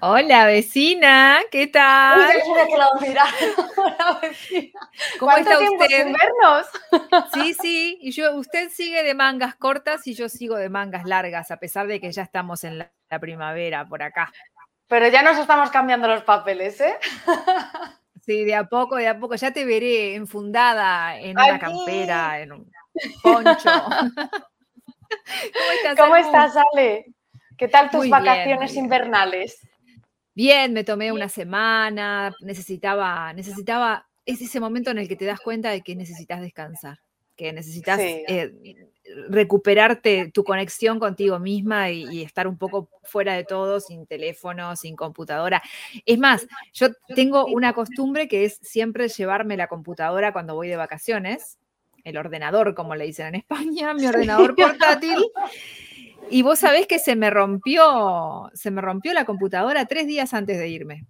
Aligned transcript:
Uy, 0.00 0.08
Hola 0.08 0.46
vecina, 0.46 1.40
¿qué 1.50 1.62
uy, 1.62 1.70
tal? 1.72 2.40
juro 2.42 2.66
que 3.00 3.06
mira. 3.08 3.24
Hola, 3.76 4.18
vecina. 4.22 4.80
¿Cómo 5.18 5.32
¿Cuánto 5.32 5.50
está 5.50 5.70
usted? 5.72 5.86
sin 6.04 6.12
vernos? 6.14 6.66
Sí, 7.32 7.54
sí, 7.54 7.98
y 8.00 8.12
yo, 8.12 8.34
usted 8.36 8.70
sigue 8.70 9.02
de 9.02 9.14
mangas 9.14 9.56
cortas 9.56 10.06
y 10.06 10.14
yo 10.14 10.28
sigo 10.28 10.56
de 10.56 10.68
mangas 10.68 11.04
largas, 11.04 11.50
a 11.50 11.56
pesar 11.58 11.86
de 11.86 12.00
que 12.00 12.12
ya 12.12 12.22
estamos 12.22 12.64
en 12.64 12.78
la, 12.78 12.92
la 13.10 13.18
primavera 13.18 13.86
por 13.86 14.02
acá. 14.02 14.32
Pero 14.86 15.08
ya 15.08 15.22
nos 15.22 15.36
estamos 15.38 15.70
cambiando 15.70 16.08
los 16.08 16.22
papeles, 16.22 16.80
¿eh? 16.80 16.96
Sí, 18.24 18.44
de 18.44 18.54
a 18.54 18.64
poco, 18.64 18.96
de 18.96 19.08
a 19.08 19.18
poco, 19.18 19.36
ya 19.36 19.52
te 19.52 19.64
veré 19.64 20.14
enfundada 20.14 21.18
en 21.18 21.30
una 21.38 21.58
campera, 21.58 22.40
en 22.40 22.52
un 22.52 22.70
poncho. 23.22 23.70
¿Cómo 25.54 25.70
estás? 25.72 25.96
¿Cómo 25.98 26.16
estás, 26.16 26.52
Ale? 26.72 27.06
¿Qué 27.56 27.68
tal 27.68 27.90
tus 27.90 28.00
Muy 28.00 28.10
vacaciones 28.10 28.72
bien. 28.72 28.84
invernales? 28.84 29.66
Bien, 30.38 30.72
me 30.72 30.84
tomé 30.84 31.10
una 31.10 31.28
semana, 31.28 32.32
necesitaba, 32.42 33.32
necesitaba, 33.32 34.06
es 34.24 34.40
ese 34.40 34.60
momento 34.60 34.92
en 34.92 34.98
el 34.98 35.08
que 35.08 35.16
te 35.16 35.24
das 35.24 35.40
cuenta 35.40 35.70
de 35.70 35.80
que 35.80 35.96
necesitas 35.96 36.40
descansar, 36.40 37.00
que 37.34 37.52
necesitas 37.52 37.98
Sí. 37.98 38.22
eh, 38.28 38.52
recuperarte 39.28 40.30
tu 40.32 40.44
conexión 40.44 41.00
contigo 41.00 41.40
misma 41.40 41.90
y, 41.90 42.04
y 42.04 42.22
estar 42.22 42.46
un 42.46 42.56
poco 42.56 42.88
fuera 43.02 43.34
de 43.34 43.42
todo, 43.42 43.80
sin 43.80 44.06
teléfono, 44.06 44.76
sin 44.76 44.94
computadora. 44.94 45.60
Es 46.06 46.20
más, 46.20 46.46
yo 46.72 46.90
tengo 47.16 47.46
una 47.46 47.72
costumbre 47.72 48.28
que 48.28 48.44
es 48.44 48.60
siempre 48.62 49.08
llevarme 49.08 49.56
la 49.56 49.66
computadora 49.66 50.32
cuando 50.32 50.54
voy 50.54 50.68
de 50.68 50.76
vacaciones, 50.76 51.58
el 52.04 52.16
ordenador, 52.16 52.76
como 52.76 52.94
le 52.94 53.06
dicen 53.06 53.26
en 53.26 53.34
España, 53.34 53.92
mi 53.92 54.06
ordenador 54.06 54.54
portátil. 55.02 55.18
Y 56.30 56.42
vos 56.42 56.58
sabés 56.58 56.86
que 56.86 56.98
se 56.98 57.16
me 57.16 57.30
rompió, 57.30 58.50
se 58.54 58.70
me 58.70 58.80
rompió 58.80 59.12
la 59.12 59.24
computadora 59.24 59.86
tres 59.86 60.06
días 60.06 60.34
antes 60.34 60.58
de 60.58 60.68
irme. 60.68 61.06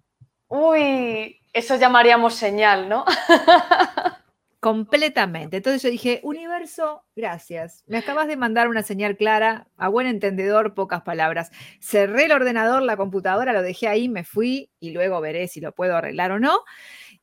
Uy, 0.47 1.41
eso 1.53 1.75
llamaríamos 1.75 2.33
señal, 2.33 2.89
¿no? 2.89 3.05
Completamente. 4.59 5.57
Entonces 5.57 5.81
yo 5.81 5.89
dije, 5.89 6.19
universo, 6.21 7.05
gracias. 7.15 7.83
Me 7.87 7.97
acabas 7.97 8.27
de 8.27 8.35
mandar 8.35 8.67
una 8.67 8.83
señal 8.83 9.15
clara, 9.15 9.67
a 9.77 9.87
buen 9.87 10.05
entendedor, 10.05 10.73
pocas 10.73 11.01
palabras. 11.01 11.49
Cerré 11.79 12.25
el 12.25 12.33
ordenador, 12.33 12.81
la 12.81 12.97
computadora, 12.97 13.53
lo 13.53 13.61
dejé 13.61 13.87
ahí, 13.87 14.09
me 14.09 14.25
fui 14.25 14.69
y 14.81 14.91
luego 14.91 15.21
veré 15.21 15.47
si 15.47 15.61
lo 15.61 15.71
puedo 15.71 15.95
arreglar 15.95 16.31
o 16.31 16.39
no. 16.39 16.59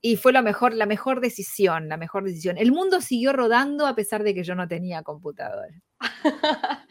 Y 0.09 0.17
fue 0.17 0.33
lo 0.33 0.41
mejor, 0.41 0.73
la 0.73 0.87
mejor 0.87 1.21
decisión, 1.21 1.89
la 1.89 1.97
mejor 1.97 2.23
decisión. 2.23 2.57
El 2.59 2.71
mundo 2.71 3.01
siguió 3.01 3.33
rodando 3.33 3.89
a 3.89 3.97
pesar 3.97 4.23
de 4.23 4.35
que 4.35 4.45
yo 4.45 4.55
no 4.55 4.69
tenía 4.69 5.03
computadora. 5.03 5.75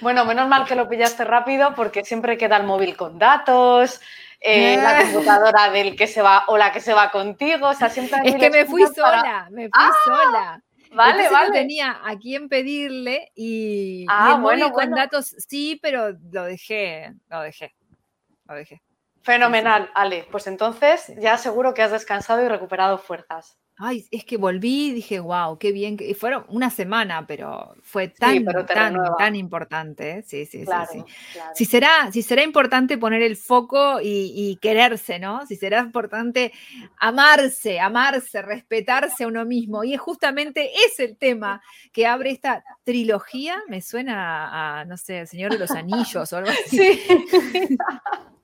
Bueno, 0.00 0.24
menos 0.24 0.48
mal 0.48 0.64
que 0.66 0.76
lo 0.76 0.88
pillaste 0.88 1.24
rápido 1.24 1.74
porque 1.74 2.04
siempre 2.04 2.38
queda 2.38 2.56
el 2.58 2.64
móvil 2.66 2.96
con 2.96 3.18
datos, 3.18 4.00
eh, 4.40 4.76
la 4.82 5.02
computadora 5.02 5.70
del 5.70 5.96
que 5.96 6.06
se 6.06 6.22
va 6.22 6.44
o 6.46 6.56
la 6.56 6.70
que 6.72 6.80
se 6.80 6.94
va 6.94 7.10
contigo, 7.10 7.68
o 7.68 7.74
sea, 7.74 7.88
siempre 7.90 8.20
Es 8.24 8.36
que 8.36 8.50
me 8.50 8.64
fui 8.66 8.82
para- 8.96 9.20
sola, 9.20 9.48
me 9.50 9.62
fui 9.64 9.70
Ah, 9.74 9.90
sola. 10.04 10.62
Vale, 10.92 11.10
Entonces 11.10 11.32
no 11.32 11.38
vale. 11.38 11.52
tenía 11.52 12.00
a 12.04 12.16
quién 12.18 12.48
pedirle 12.48 13.30
y, 13.34 14.02
y 14.02 14.06
Ah, 14.08 14.32
el 14.36 14.40
móvil 14.40 14.60
bueno, 14.60 14.72
con 14.72 14.90
datos 14.90 15.34
sí, 15.38 15.78
pero 15.82 16.16
lo 16.32 16.44
dejé, 16.44 17.12
lo 17.28 17.40
dejé, 17.40 17.74
lo 18.46 18.54
dejé. 18.54 18.80
Fenomenal, 19.22 19.90
Ale. 19.94 20.26
Pues 20.30 20.46
entonces 20.46 21.12
ya 21.20 21.36
seguro 21.38 21.74
que 21.74 21.82
has 21.82 21.92
descansado 21.92 22.42
y 22.44 22.48
recuperado 22.48 22.98
fuerzas. 22.98 23.56
Ay, 23.82 24.04
es 24.10 24.26
que 24.26 24.36
volví 24.36 24.88
y 24.88 24.92
dije, 24.92 25.20
wow, 25.20 25.56
qué 25.58 25.72
bien. 25.72 25.96
que-". 25.96 26.06
y 26.06 26.12
Fueron 26.12 26.44
una 26.48 26.68
semana, 26.68 27.26
pero 27.26 27.74
fue 27.82 28.08
tan, 28.08 28.44
pero 28.44 28.66
te 28.66 28.74
tan, 28.74 28.92
renueva. 28.92 29.16
tan 29.16 29.34
importante. 29.36 30.18
¿eh? 30.18 30.22
Sí, 30.22 30.44
sí, 30.44 30.64
Claro, 30.66 30.86
sí, 30.92 30.98
sí. 31.06 31.14
claro. 31.32 31.50
Si 31.54 31.64
será, 31.64 32.12
si 32.12 32.20
será 32.22 32.42
importante 32.42 32.98
poner 32.98 33.22
el 33.22 33.36
foco 33.38 33.98
y, 34.02 34.32
y 34.34 34.56
quererse, 34.56 35.18
¿no? 35.18 35.46
Si 35.46 35.56
será 35.56 35.80
importante 35.80 36.52
amarse, 36.98 37.80
amarse, 37.80 38.42
respetarse 38.42 39.24
a 39.24 39.28
uno 39.28 39.46
mismo. 39.46 39.82
Y 39.82 39.94
es 39.94 40.00
justamente 40.00 40.70
es 40.86 41.00
el 41.00 41.16
tema 41.16 41.62
que 41.90 42.06
abre 42.06 42.32
esta 42.32 42.62
trilogía. 42.84 43.62
Me 43.68 43.80
suena 43.80 44.80
a, 44.80 44.84
no 44.84 44.98
sé, 44.98 45.20
El 45.20 45.26
Señor 45.26 45.52
de 45.52 45.58
los 45.58 45.70
Anillos 45.70 46.30
o 46.32 46.36
algo 46.36 46.50
así. 46.50 46.76
Sí. 46.76 47.78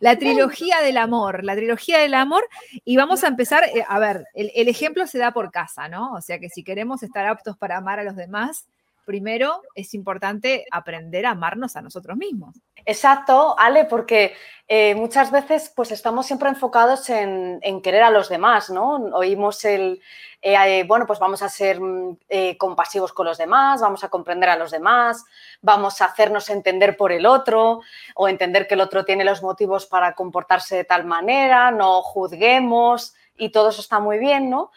La 0.00 0.18
trilogía 0.18 0.80
del 0.80 0.96
amor, 0.96 1.44
la 1.44 1.54
trilogía 1.54 1.98
del 1.98 2.14
amor. 2.14 2.48
Y 2.84 2.96
vamos 2.96 3.24
a 3.24 3.28
empezar, 3.28 3.64
eh, 3.64 3.84
a 3.86 3.98
ver, 3.98 4.24
el, 4.34 4.50
el 4.54 4.68
ejemplo 4.68 5.06
se 5.06 5.18
da 5.18 5.32
por 5.32 5.50
casa, 5.50 5.88
¿no? 5.88 6.12
O 6.12 6.20
sea 6.20 6.38
que 6.38 6.48
si 6.48 6.62
queremos 6.62 7.02
estar 7.02 7.26
aptos 7.26 7.56
para 7.56 7.76
amar 7.76 7.98
a 7.98 8.04
los 8.04 8.16
demás, 8.16 8.66
primero 9.04 9.62
es 9.74 9.94
importante 9.94 10.64
aprender 10.70 11.26
a 11.26 11.30
amarnos 11.30 11.76
a 11.76 11.82
nosotros 11.82 12.16
mismos. 12.16 12.56
Exacto, 12.84 13.54
Ale, 13.58 13.84
porque 13.84 14.34
eh, 14.68 14.94
muchas 14.94 15.30
veces 15.30 15.72
pues 15.74 15.90
estamos 15.90 16.26
siempre 16.26 16.48
enfocados 16.48 17.10
en, 17.10 17.60
querer 17.82 18.02
a 18.02 18.10
los 18.10 18.28
demás, 18.28 18.70
¿no? 18.70 18.94
Oímos 19.14 19.64
el, 19.64 20.00
eh, 20.42 20.54
eh, 20.54 20.84
bueno, 20.84 21.06
pues 21.06 21.18
vamos 21.18 21.42
a 21.42 21.48
ser 21.48 21.80
mm, 21.80 22.16
eh, 22.28 22.56
compasivos 22.56 23.12
con 23.12 23.26
los 23.26 23.36
demás, 23.36 23.80
vamos 23.80 24.04
a 24.04 24.08
comprender 24.08 24.48
a 24.48 24.56
los 24.56 24.70
demás, 24.70 25.24
vamos 25.60 26.00
a 26.00 26.06
hacernos 26.06 26.48
entender 26.48 26.96
por 26.96 27.12
el 27.12 27.26
otro 27.26 27.80
o 28.14 28.28
entender 28.28 28.66
que 28.66 28.74
el 28.74 28.80
otro 28.80 29.04
tiene 29.04 29.24
los 29.24 29.42
motivos 29.42 29.86
para 29.86 30.14
comportarse 30.14 30.76
de 30.76 30.84
tal 30.84 31.04
manera, 31.04 31.70
no 31.70 32.00
juzguemos 32.02 33.14
y 33.36 33.50
todo 33.50 33.70
eso 33.70 33.80
está 33.80 33.98
muy 33.98 34.18
bien, 34.18 34.48
¿no? 34.48 34.70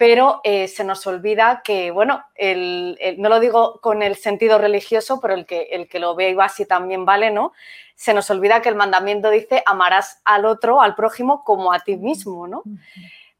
Pero 0.00 0.40
eh, 0.44 0.66
se 0.66 0.82
nos 0.82 1.06
olvida 1.06 1.60
que, 1.62 1.90
bueno, 1.90 2.24
el- 2.34 2.96
el- 3.02 3.20
no 3.20 3.28
lo 3.28 3.38
digo 3.38 3.80
con 3.82 4.02
el 4.02 4.16
sentido 4.16 4.56
religioso, 4.56 5.20
pero 5.20 5.34
el 5.34 5.44
que, 5.44 5.68
el 5.72 5.88
que 5.90 5.98
lo 5.98 6.14
ve 6.14 6.34
así 6.40 6.64
también 6.64 7.04
vale, 7.04 7.30
¿no? 7.30 7.52
Se 7.96 8.14
nos 8.14 8.30
olvida 8.30 8.62
que 8.62 8.70
el 8.70 8.76
mandamiento 8.76 9.28
dice 9.28 9.62
amarás 9.66 10.22
al 10.24 10.46
otro, 10.46 10.80
al 10.80 10.94
prójimo, 10.94 11.44
como 11.44 11.70
a 11.70 11.80
ti 11.80 11.98
mismo, 11.98 12.48
¿no? 12.48 12.62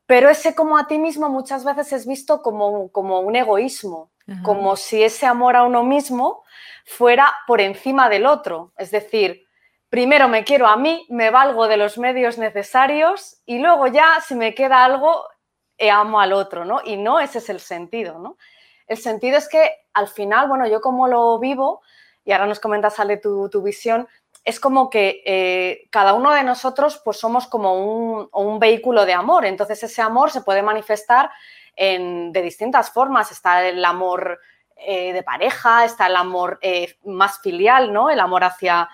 Pero 0.04 0.28
ese 0.28 0.54
como 0.54 0.76
a 0.76 0.86
ti 0.86 0.98
mismo 0.98 1.30
muchas 1.30 1.64
veces 1.64 1.94
es 1.94 2.06
visto 2.06 2.42
como, 2.42 2.92
como 2.92 3.20
un 3.20 3.36
egoísmo, 3.36 4.10
Ajá. 4.28 4.42
como 4.42 4.76
si 4.76 5.02
ese 5.02 5.24
amor 5.24 5.56
a 5.56 5.62
uno 5.62 5.82
mismo 5.82 6.44
fuera 6.84 7.34
por 7.46 7.62
encima 7.62 8.10
del 8.10 8.26
otro. 8.26 8.74
Es 8.76 8.90
decir, 8.90 9.46
primero 9.88 10.28
me 10.28 10.44
quiero 10.44 10.66
a 10.66 10.76
mí, 10.76 11.06
me 11.08 11.30
valgo 11.30 11.68
de 11.68 11.78
los 11.78 11.96
medios 11.96 12.36
necesarios 12.36 13.40
y 13.46 13.60
luego 13.60 13.86
ya 13.86 14.20
si 14.20 14.34
me 14.34 14.54
queda 14.54 14.84
algo, 14.84 15.24
amo 15.88 16.20
al 16.20 16.32
otro, 16.32 16.64
¿no? 16.64 16.80
Y 16.84 16.96
no 16.96 17.20
ese 17.20 17.38
es 17.38 17.48
el 17.48 17.60
sentido, 17.60 18.18
¿no? 18.18 18.36
El 18.88 18.98
sentido 18.98 19.38
es 19.38 19.48
que 19.48 19.70
al 19.94 20.08
final, 20.08 20.48
bueno, 20.48 20.66
yo 20.66 20.80
como 20.80 21.06
lo 21.06 21.38
vivo, 21.38 21.80
y 22.24 22.32
ahora 22.32 22.46
nos 22.46 22.58
comentas, 22.58 22.96
sale 22.96 23.18
tu, 23.18 23.48
tu 23.48 23.62
visión, 23.62 24.08
es 24.44 24.58
como 24.58 24.90
que 24.90 25.22
eh, 25.24 25.86
cada 25.90 26.12
uno 26.14 26.32
de 26.32 26.42
nosotros 26.42 27.00
pues 27.04 27.18
somos 27.18 27.46
como 27.46 27.74
un, 27.74 28.28
un 28.32 28.58
vehículo 28.58 29.04
de 29.06 29.12
amor, 29.12 29.44
entonces 29.46 29.82
ese 29.82 30.02
amor 30.02 30.30
se 30.30 30.40
puede 30.40 30.62
manifestar 30.62 31.30
en- 31.76 32.32
de 32.32 32.42
distintas 32.42 32.90
formas, 32.90 33.30
está 33.30 33.66
el 33.68 33.84
amor 33.84 34.40
eh, 34.76 35.12
de 35.12 35.22
pareja, 35.22 35.84
está 35.84 36.06
el 36.06 36.16
amor 36.16 36.58
eh, 36.62 36.96
más 37.04 37.38
filial, 37.40 37.92
¿no? 37.92 38.10
El 38.10 38.18
amor 38.20 38.42
hacia 38.44 38.88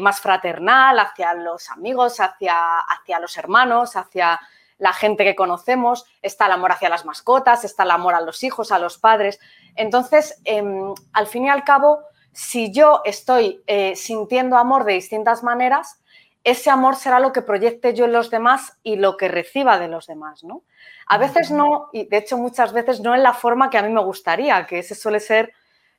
más 0.00 0.20
fraternal, 0.20 0.98
hacia 0.98 1.32
los 1.32 1.70
amigos, 1.70 2.20
hacia, 2.20 2.80
hacia 2.80 3.18
los 3.18 3.34
hermanos, 3.38 3.96
hacia 3.96 4.38
la 4.82 4.92
gente 4.92 5.22
que 5.22 5.36
conocemos, 5.36 6.06
está 6.22 6.46
el 6.46 6.52
amor 6.52 6.72
hacia 6.72 6.88
las 6.88 7.04
mascotas, 7.04 7.62
está 7.62 7.84
el 7.84 7.92
amor 7.92 8.16
a 8.16 8.20
los 8.20 8.42
hijos, 8.42 8.72
a 8.72 8.80
los 8.80 8.98
padres. 8.98 9.38
Entonces, 9.76 10.40
em, 10.42 10.92
al 11.12 11.28
fin 11.28 11.44
y 11.44 11.50
al 11.50 11.62
cabo, 11.62 12.00
si 12.32 12.72
yo 12.72 13.00
estoy 13.04 13.62
eh, 13.68 13.94
sintiendo 13.94 14.56
amor 14.56 14.82
de 14.82 14.94
distintas 14.94 15.44
maneras, 15.44 16.02
ese 16.42 16.68
amor 16.68 16.96
será 16.96 17.20
lo 17.20 17.32
que 17.32 17.42
proyecte 17.42 17.94
yo 17.94 18.06
en 18.06 18.12
los 18.12 18.28
demás 18.28 18.76
y 18.82 18.96
lo 18.96 19.16
que 19.16 19.28
reciba 19.28 19.78
de 19.78 19.86
los 19.86 20.08
demás, 20.08 20.42
¿no? 20.42 20.64
A 21.06 21.16
veces 21.16 21.52
no, 21.52 21.88
y 21.92 22.06
de 22.06 22.16
hecho 22.16 22.36
muchas 22.36 22.72
veces 22.72 23.00
no 23.00 23.14
en 23.14 23.22
la 23.22 23.34
forma 23.34 23.70
que 23.70 23.78
a 23.78 23.82
mí 23.82 23.92
me 23.92 24.02
gustaría, 24.02 24.66
que 24.66 24.80
ese 24.80 24.96
suele 24.96 25.20
ser 25.20 25.52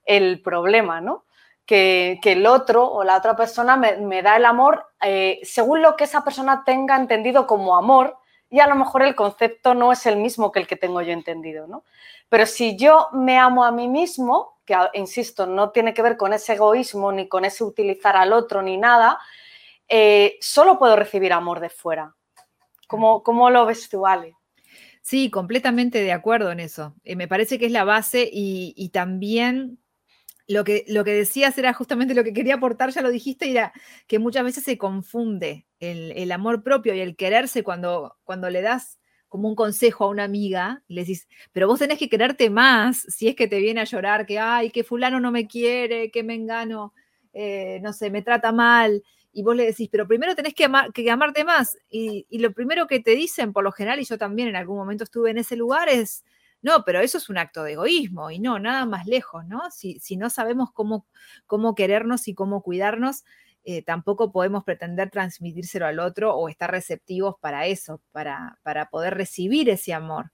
el 0.03 0.41
problema, 0.41 0.99
¿no? 0.99 1.23
Que, 1.65 2.19
que 2.21 2.33
el 2.33 2.45
otro 2.45 2.85
o 2.85 3.05
la 3.05 3.15
otra 3.15 3.37
persona 3.37 3.77
me, 3.77 3.95
me 3.95 4.21
da 4.21 4.35
el 4.35 4.43
amor 4.43 4.87
eh, 5.01 5.39
según 5.43 5.81
lo 5.81 5.95
que 5.95 6.03
esa 6.03 6.25
persona 6.25 6.63
tenga 6.65 6.97
entendido 6.97 7.47
como 7.47 7.77
amor 7.77 8.17
y 8.53 8.59
a 8.59 8.67
lo 8.67 8.75
mejor 8.75 9.01
el 9.01 9.15
concepto 9.15 9.73
no 9.73 9.91
es 9.91 10.05
el 10.05 10.17
mismo 10.17 10.51
que 10.51 10.59
el 10.59 10.67
que 10.67 10.75
tengo 10.75 11.01
yo 11.01 11.11
entendido, 11.11 11.65
¿no? 11.65 11.83
Pero 12.29 12.45
si 12.45 12.77
yo 12.77 13.07
me 13.11 13.39
amo 13.39 13.63
a 13.63 13.71
mí 13.71 13.87
mismo, 13.87 14.59
que 14.63 14.75
insisto, 14.93 15.47
no 15.47 15.71
tiene 15.71 15.91
que 15.95 16.03
ver 16.03 16.17
con 16.17 16.33
ese 16.33 16.53
egoísmo 16.53 17.11
ni 17.11 17.27
con 17.27 17.45
ese 17.45 17.63
utilizar 17.63 18.15
al 18.15 18.31
otro 18.31 18.61
ni 18.61 18.77
nada, 18.77 19.17
eh, 19.87 20.37
solo 20.39 20.77
puedo 20.77 20.95
recibir 20.95 21.33
amor 21.33 21.61
de 21.61 21.71
fuera. 21.71 22.13
¿Cómo, 22.85 23.23
cómo 23.23 23.49
lo 23.49 23.65
ves 23.65 23.89
tú, 23.89 24.05
Ale? 24.05 24.35
Sí, 25.01 25.31
completamente 25.31 26.03
de 26.03 26.11
acuerdo 26.11 26.51
en 26.51 26.59
eso. 26.59 26.93
Eh, 27.03 27.15
me 27.15 27.27
parece 27.27 27.57
que 27.57 27.65
es 27.65 27.71
la 27.71 27.85
base 27.85 28.29
y, 28.31 28.89
también 28.89 29.79
lo 30.47 30.63
que, 30.63 30.85
lo 30.87 31.03
que 31.03 31.13
decías 31.13 31.57
era 31.57 31.73
justamente 31.73 32.13
lo 32.13 32.23
que 32.23 32.33
quería 32.33 32.53
aportar, 32.53 32.91
ya 32.91 33.01
lo 33.01 33.09
dijiste, 33.09 33.49
era 33.49 33.73
que 34.05 34.19
muchas 34.19 34.43
veces 34.43 34.63
se 34.63 34.77
confunde 34.77 35.65
el, 35.91 36.31
amor 36.31 36.63
propio 36.63 36.93
y 36.93 36.99
el 36.99 37.15
quererse 37.15 37.63
cuando, 37.63 38.17
cuando 38.23 38.49
le 38.49 38.61
das 38.61 38.99
como 39.27 39.49
un 39.49 39.55
consejo 39.55 40.05
a 40.05 40.09
una 40.09 40.23
amiga, 40.23 40.83
le 40.87 41.01
decís, 41.01 41.27
pero 41.51 41.67
vos 41.67 41.79
tenés 41.79 41.97
que 41.97 42.09
quererte 42.09 42.49
más 42.49 43.05
si 43.09 43.27
es 43.27 43.35
que 43.35 43.47
te 43.47 43.59
viene 43.59 43.81
a 43.81 43.85
llorar, 43.85 44.25
que, 44.25 44.39
ay, 44.39 44.69
que 44.69 44.83
fulano 44.83 45.19
no 45.19 45.31
me 45.31 45.47
quiere, 45.47 46.11
que 46.11 46.23
me 46.23 46.35
engano, 46.35 46.93
eh, 47.33 47.79
no 47.81 47.93
sé, 47.93 48.11
me 48.11 48.21
trata 48.21 48.51
mal 48.51 49.03
y 49.33 49.41
vos 49.41 49.55
le 49.55 49.65
decís, 49.65 49.89
pero 49.91 50.07
primero 50.07 50.35
tenés 50.35 50.53
que, 50.53 50.69
que 50.93 51.11
amarte 51.11 51.43
más. 51.43 51.75
Y, 51.89 52.27
lo 52.37 52.53
primero 52.53 52.85
que 52.85 52.99
te 52.99 53.15
dicen, 53.15 53.51
por 53.51 53.63
lo 53.63 53.71
general, 53.71 53.99
y 53.99 54.05
yo 54.05 54.17
también 54.17 54.47
en 54.47 54.55
algún 54.55 54.77
momento 54.77 55.03
estuve 55.03 55.31
en 55.31 55.39
ese 55.39 55.55
lugar, 55.55 55.89
es, 55.89 56.23
no, 56.61 56.85
pero 56.85 57.01
eso 57.01 57.17
es 57.17 57.27
un 57.29 57.39
acto 57.39 57.63
de 57.63 57.73
egoísmo 57.73 58.29
y 58.29 58.39
no, 58.39 58.59
nada 58.59 58.85
más 58.85 59.07
lejos, 59.07 59.45
¿no? 59.47 59.71
Si, 59.71 59.99
si 59.99 60.15
no 60.15 60.29
sabemos 60.29 60.71
cómo, 60.71 61.07
cómo 61.47 61.73
querernos 61.73 62.27
y 62.27 62.35
cómo 62.35 62.61
cuidarnos, 62.61 63.23
eh, 63.63 63.81
tampoco 63.83 64.31
podemos 64.31 64.63
pretender 64.63 65.09
transmitírselo 65.09 65.85
al 65.85 65.99
otro 65.99 66.35
o 66.35 66.49
estar 66.49 66.71
receptivos 66.71 67.35
para 67.39 67.67
eso, 67.67 68.01
para, 68.11 68.59
para 68.63 68.89
poder 68.89 69.15
recibir 69.15 69.69
ese 69.69 69.93
amor. 69.93 70.31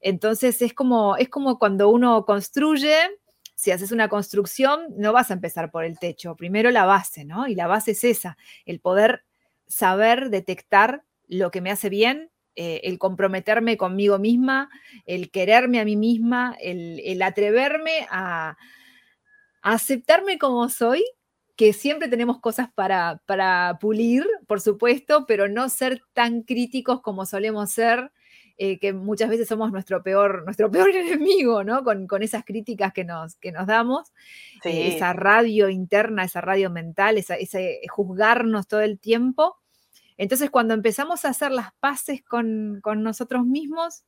Entonces 0.00 0.62
es 0.62 0.74
como, 0.74 1.16
es 1.16 1.28
como 1.28 1.58
cuando 1.58 1.88
uno 1.88 2.24
construye 2.24 2.96
si 3.58 3.72
haces 3.72 3.90
una 3.90 4.08
construcción, 4.08 4.82
no 4.96 5.12
vas 5.12 5.32
a 5.32 5.34
empezar 5.34 5.72
por 5.72 5.84
el 5.84 5.98
techo, 5.98 6.36
primero 6.36 6.70
la 6.70 6.84
base, 6.84 7.24
¿no? 7.24 7.48
Y 7.48 7.56
la 7.56 7.66
base 7.66 7.90
es 7.90 8.04
esa, 8.04 8.38
el 8.66 8.78
poder 8.78 9.24
saber 9.66 10.30
detectar 10.30 11.02
lo 11.26 11.50
que 11.50 11.60
me 11.60 11.72
hace 11.72 11.88
bien, 11.88 12.30
eh, 12.54 12.82
el 12.84 13.00
comprometerme 13.00 13.76
conmigo 13.76 14.20
misma, 14.20 14.70
el 15.06 15.32
quererme 15.32 15.80
a 15.80 15.84
mí 15.84 15.96
misma, 15.96 16.56
el, 16.60 17.20
atreverme 17.20 18.06
a, 18.12 18.56
aceptarme 19.60 20.38
como 20.38 20.68
soy, 20.68 21.04
que 21.58 21.72
siempre 21.72 22.06
tenemos 22.06 22.38
cosas 22.38 22.70
para, 22.72 23.20
para 23.26 23.78
pulir, 23.80 24.24
por 24.46 24.60
supuesto, 24.60 25.26
pero 25.26 25.48
no 25.48 25.68
ser 25.68 26.00
tan 26.12 26.42
críticos 26.42 27.00
como 27.00 27.26
solemos 27.26 27.72
ser 27.72 28.12
eh, 28.58 28.78
que 28.78 28.92
muchas 28.92 29.28
veces 29.28 29.48
somos 29.48 29.72
nuestro 29.72 30.04
peor, 30.04 30.44
nuestro 30.44 30.70
peor 30.70 30.90
enemigo, 30.90 31.64
¿no? 31.64 31.82
Con, 31.82 32.22
esas 32.22 32.44
críticas 32.44 32.92
que 32.92 33.02
nos, 33.02 33.34
que 33.38 33.50
nos 33.50 33.66
damos, 33.66 34.12
eh, 34.62 34.94
esa 34.94 35.12
radio 35.14 35.68
interna, 35.68 36.22
esa 36.22 36.40
radio 36.40 36.70
mental, 36.70 37.18
ese 37.18 37.80
juzgarnos 37.90 38.68
todo 38.68 38.82
el 38.82 39.00
tiempo. 39.00 39.56
Entonces, 40.16 40.50
cuando 40.50 40.74
empezamos 40.74 41.24
a 41.24 41.30
hacer 41.30 41.50
las 41.50 41.72
paces 41.80 42.22
con, 42.22 42.78
con 42.82 43.02
nosotros 43.02 43.44
mismos, 43.44 44.04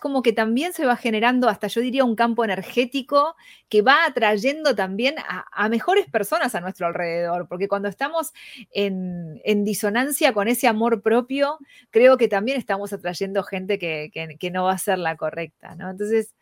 como 0.00 0.22
que 0.22 0.32
también 0.32 0.72
se 0.72 0.86
va 0.86 0.96
generando 0.96 1.48
hasta 1.48 1.66
yo 1.66 1.80
diría 1.80 2.04
un 2.04 2.16
campo 2.16 2.44
energético 2.44 3.36
que 3.68 3.82
va 3.82 4.04
atrayendo 4.06 4.74
también 4.74 5.16
a, 5.18 5.68
mejores 5.68 6.06
personas 6.06 6.54
a 6.54 6.60
nuestro 6.60 6.86
alrededor, 6.86 7.46
porque 7.48 7.68
cuando 7.68 7.88
estamos 7.88 8.32
en, 8.72 9.64
disonancia 9.64 10.32
con 10.32 10.48
ese 10.48 10.66
amor 10.66 11.02
propio, 11.02 11.58
creo 11.90 12.16
que 12.16 12.28
también 12.28 12.58
estamos 12.58 12.92
atrayendo 12.92 13.42
gente 13.42 13.78
que, 13.78 14.50
no 14.50 14.64
va 14.64 14.72
a 14.72 14.78
ser 14.78 14.98
la 14.98 15.16
correcta, 15.16 15.76
¿no? 15.76 15.90
Entonces, 15.90 16.34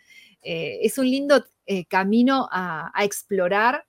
eh, 0.42 0.78
es 0.82 0.96
un 0.98 1.10
lindo 1.10 1.44
eh, 1.66 1.84
camino 1.86 2.48
a, 2.50 2.92
explorar, 3.00 3.86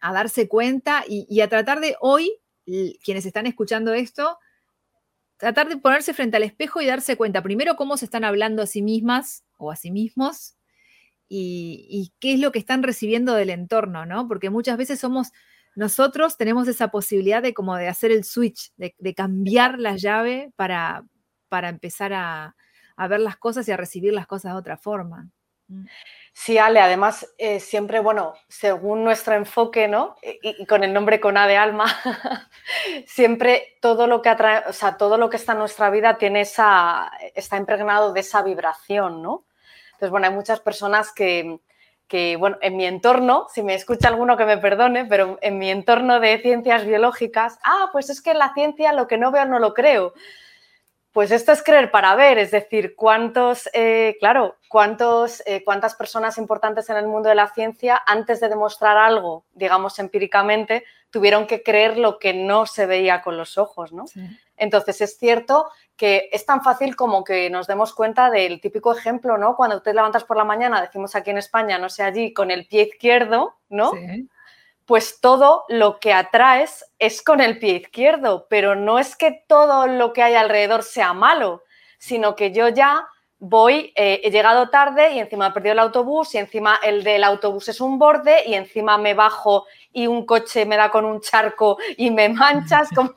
a 0.00 0.12
darse 0.12 0.48
cuenta 0.48 1.04
y 1.06 1.40
a 1.40 1.48
tratar 1.48 1.80
de 1.80 1.96
hoy, 2.00 2.40
quienes 2.64 3.26
están 3.26 3.46
escuchando 3.46 3.92
esto, 3.92 4.38
tratar 5.36 5.68
de 5.68 5.76
ponerse 5.76 6.14
frente 6.14 6.36
al 6.36 6.42
espejo 6.42 6.80
y 6.80 6.86
darse 6.86 7.16
cuenta 7.16 7.42
primero 7.42 7.76
cómo 7.76 7.96
se 7.96 8.04
están 8.06 8.24
hablando 8.24 8.62
a 8.62 8.66
sí 8.66 8.82
mismas 8.82 9.44
o 9.58 9.70
a 9.70 9.76
sí 9.76 9.90
mismos 9.90 10.56
y, 11.28 12.12
qué 12.20 12.34
es 12.34 12.40
lo 12.40 12.52
que 12.52 12.58
están 12.58 12.82
recibiendo 12.82 13.34
del 13.34 13.50
entorno, 13.50 14.06
¿no? 14.06 14.28
Porque 14.28 14.50
muchas 14.50 14.76
veces 14.76 15.00
somos, 15.00 15.32
nosotros 15.74 16.36
tenemos 16.36 16.68
esa 16.68 16.88
posibilidad 16.88 17.42
de 17.42 17.54
como 17.54 17.76
de 17.76 17.88
hacer 17.88 18.12
el 18.12 18.24
switch, 18.24 18.72
de, 18.76 19.14
cambiar 19.14 19.80
la 19.80 19.96
llave 19.96 20.52
para, 20.56 21.04
para 21.48 21.68
empezar 21.68 22.12
a, 22.12 22.56
a 22.96 23.08
ver 23.08 23.20
las 23.20 23.36
cosas 23.36 23.68
y 23.68 23.72
a 23.72 23.76
recibir 23.76 24.12
las 24.12 24.26
cosas 24.26 24.52
de 24.52 24.58
otra 24.58 24.76
forma. 24.76 25.30
Mm. 25.68 25.86
Sí, 26.38 26.58
Ale, 26.58 26.80
además, 26.80 27.32
eh, 27.38 27.60
siempre, 27.60 27.98
bueno, 28.00 28.34
según 28.46 29.04
nuestro 29.04 29.34
enfoque, 29.34 29.88
¿no? 29.88 30.16
Y, 30.22 30.66
con 30.66 30.84
el 30.84 30.92
nombre 30.92 31.18
con 31.18 31.38
A 31.38 31.46
de 31.46 31.56
alma, 31.56 31.86
siempre 33.06 33.78
todo 33.80 34.06
lo 34.06 34.20
que 34.20 34.28
atrae, 34.28 34.64
o 34.68 34.72
sea, 34.74 34.98
todo 34.98 35.16
lo 35.16 35.30
que 35.30 35.38
está 35.38 35.52
en 35.52 35.60
nuestra 35.60 35.88
vida 35.88 36.18
tiene 36.18 36.42
esa, 36.42 37.10
está 37.34 37.56
impregnado 37.56 38.12
de 38.12 38.20
esa 38.20 38.42
vibración, 38.42 39.22
¿no? 39.22 39.46
Entonces, 39.92 40.10
bueno, 40.10 40.26
hay 40.26 40.34
muchas 40.34 40.60
personas 40.60 41.10
que, 41.10 41.58
que, 42.06 42.36
bueno, 42.36 42.58
en 42.60 42.76
mi 42.76 42.84
entorno, 42.84 43.46
si 43.52 43.62
me 43.62 43.74
escucha 43.74 44.08
alguno 44.08 44.36
que 44.36 44.44
me 44.44 44.58
perdone, 44.58 45.06
pero 45.06 45.38
en 45.40 45.58
mi 45.58 45.70
entorno 45.70 46.20
de 46.20 46.38
ciencias 46.38 46.84
biológicas, 46.84 47.58
ah, 47.64 47.88
pues 47.92 48.10
es 48.10 48.20
que 48.20 48.32
en 48.32 48.38
la 48.40 48.52
ciencia 48.52 48.92
lo 48.92 49.08
que 49.08 49.16
no 49.16 49.32
veo 49.32 49.46
no 49.46 49.58
lo 49.58 49.72
creo. 49.72 50.12
Pues 51.16 51.30
esto 51.30 51.50
es 51.50 51.62
creer 51.62 51.90
para 51.90 52.14
ver, 52.14 52.36
es 52.36 52.50
decir, 52.50 52.94
cuántos, 52.94 53.70
eh, 53.72 54.18
claro, 54.20 54.58
cuántos, 54.68 55.42
eh, 55.46 55.64
cuántas 55.64 55.94
personas 55.94 56.36
importantes 56.36 56.90
en 56.90 56.98
el 56.98 57.06
mundo 57.06 57.30
de 57.30 57.34
la 57.34 57.48
ciencia, 57.48 58.02
antes 58.06 58.38
de 58.38 58.50
demostrar 58.50 58.98
algo, 58.98 59.46
digamos 59.54 59.98
empíricamente, 59.98 60.84
tuvieron 61.08 61.46
que 61.46 61.62
creer 61.62 61.96
lo 61.96 62.18
que 62.18 62.34
no 62.34 62.66
se 62.66 62.84
veía 62.84 63.22
con 63.22 63.38
los 63.38 63.56
ojos, 63.56 63.94
¿no? 63.94 64.04
Entonces 64.58 65.00
es 65.00 65.16
cierto 65.16 65.70
que 65.96 66.28
es 66.32 66.44
tan 66.44 66.62
fácil 66.62 66.96
como 66.96 67.24
que 67.24 67.48
nos 67.48 67.66
demos 67.66 67.94
cuenta 67.94 68.28
del 68.28 68.60
típico 68.60 68.94
ejemplo, 68.94 69.38
¿no? 69.38 69.56
Cuando 69.56 69.80
te 69.80 69.94
levantas 69.94 70.24
por 70.24 70.36
la 70.36 70.44
mañana, 70.44 70.82
decimos 70.82 71.16
aquí 71.16 71.30
en 71.30 71.38
España, 71.38 71.78
no 71.78 71.88
sé 71.88 72.02
allí, 72.02 72.34
con 72.34 72.50
el 72.50 72.66
pie 72.66 72.90
izquierdo, 72.92 73.56
¿no? 73.70 73.92
Sí 73.92 74.28
pues 74.86 75.20
todo 75.20 75.64
lo 75.68 75.98
que 75.98 76.12
atraes 76.12 76.84
es 76.98 77.22
con 77.22 77.40
el 77.40 77.58
pie 77.58 77.76
izquierdo, 77.76 78.46
pero 78.48 78.74
no 78.76 78.98
es 78.98 79.16
que 79.16 79.44
todo 79.48 79.86
lo 79.88 80.12
que 80.12 80.22
hay 80.22 80.34
alrededor 80.34 80.84
sea 80.84 81.12
malo, 81.12 81.64
sino 81.98 82.36
que 82.36 82.52
yo 82.52 82.68
ya 82.68 83.06
voy, 83.38 83.92
eh, 83.94 84.20
he 84.24 84.30
llegado 84.30 84.70
tarde 84.70 85.12
y 85.12 85.18
encima 85.18 85.48
he 85.48 85.50
perdido 85.52 85.72
el 85.72 85.78
autobús 85.78 86.34
y 86.34 86.38
encima 86.38 86.78
el 86.82 87.04
del 87.04 87.22
autobús 87.22 87.68
es 87.68 87.80
un 87.80 87.98
borde 87.98 88.44
y 88.46 88.54
encima 88.54 88.96
me 88.96 89.12
bajo 89.12 89.66
y 89.92 90.06
un 90.06 90.24
coche 90.24 90.64
me 90.64 90.76
da 90.76 90.90
con 90.90 91.04
un 91.04 91.20
charco 91.20 91.78
y 91.96 92.10
me 92.10 92.28
manchas 92.28 92.88
como, 92.94 93.12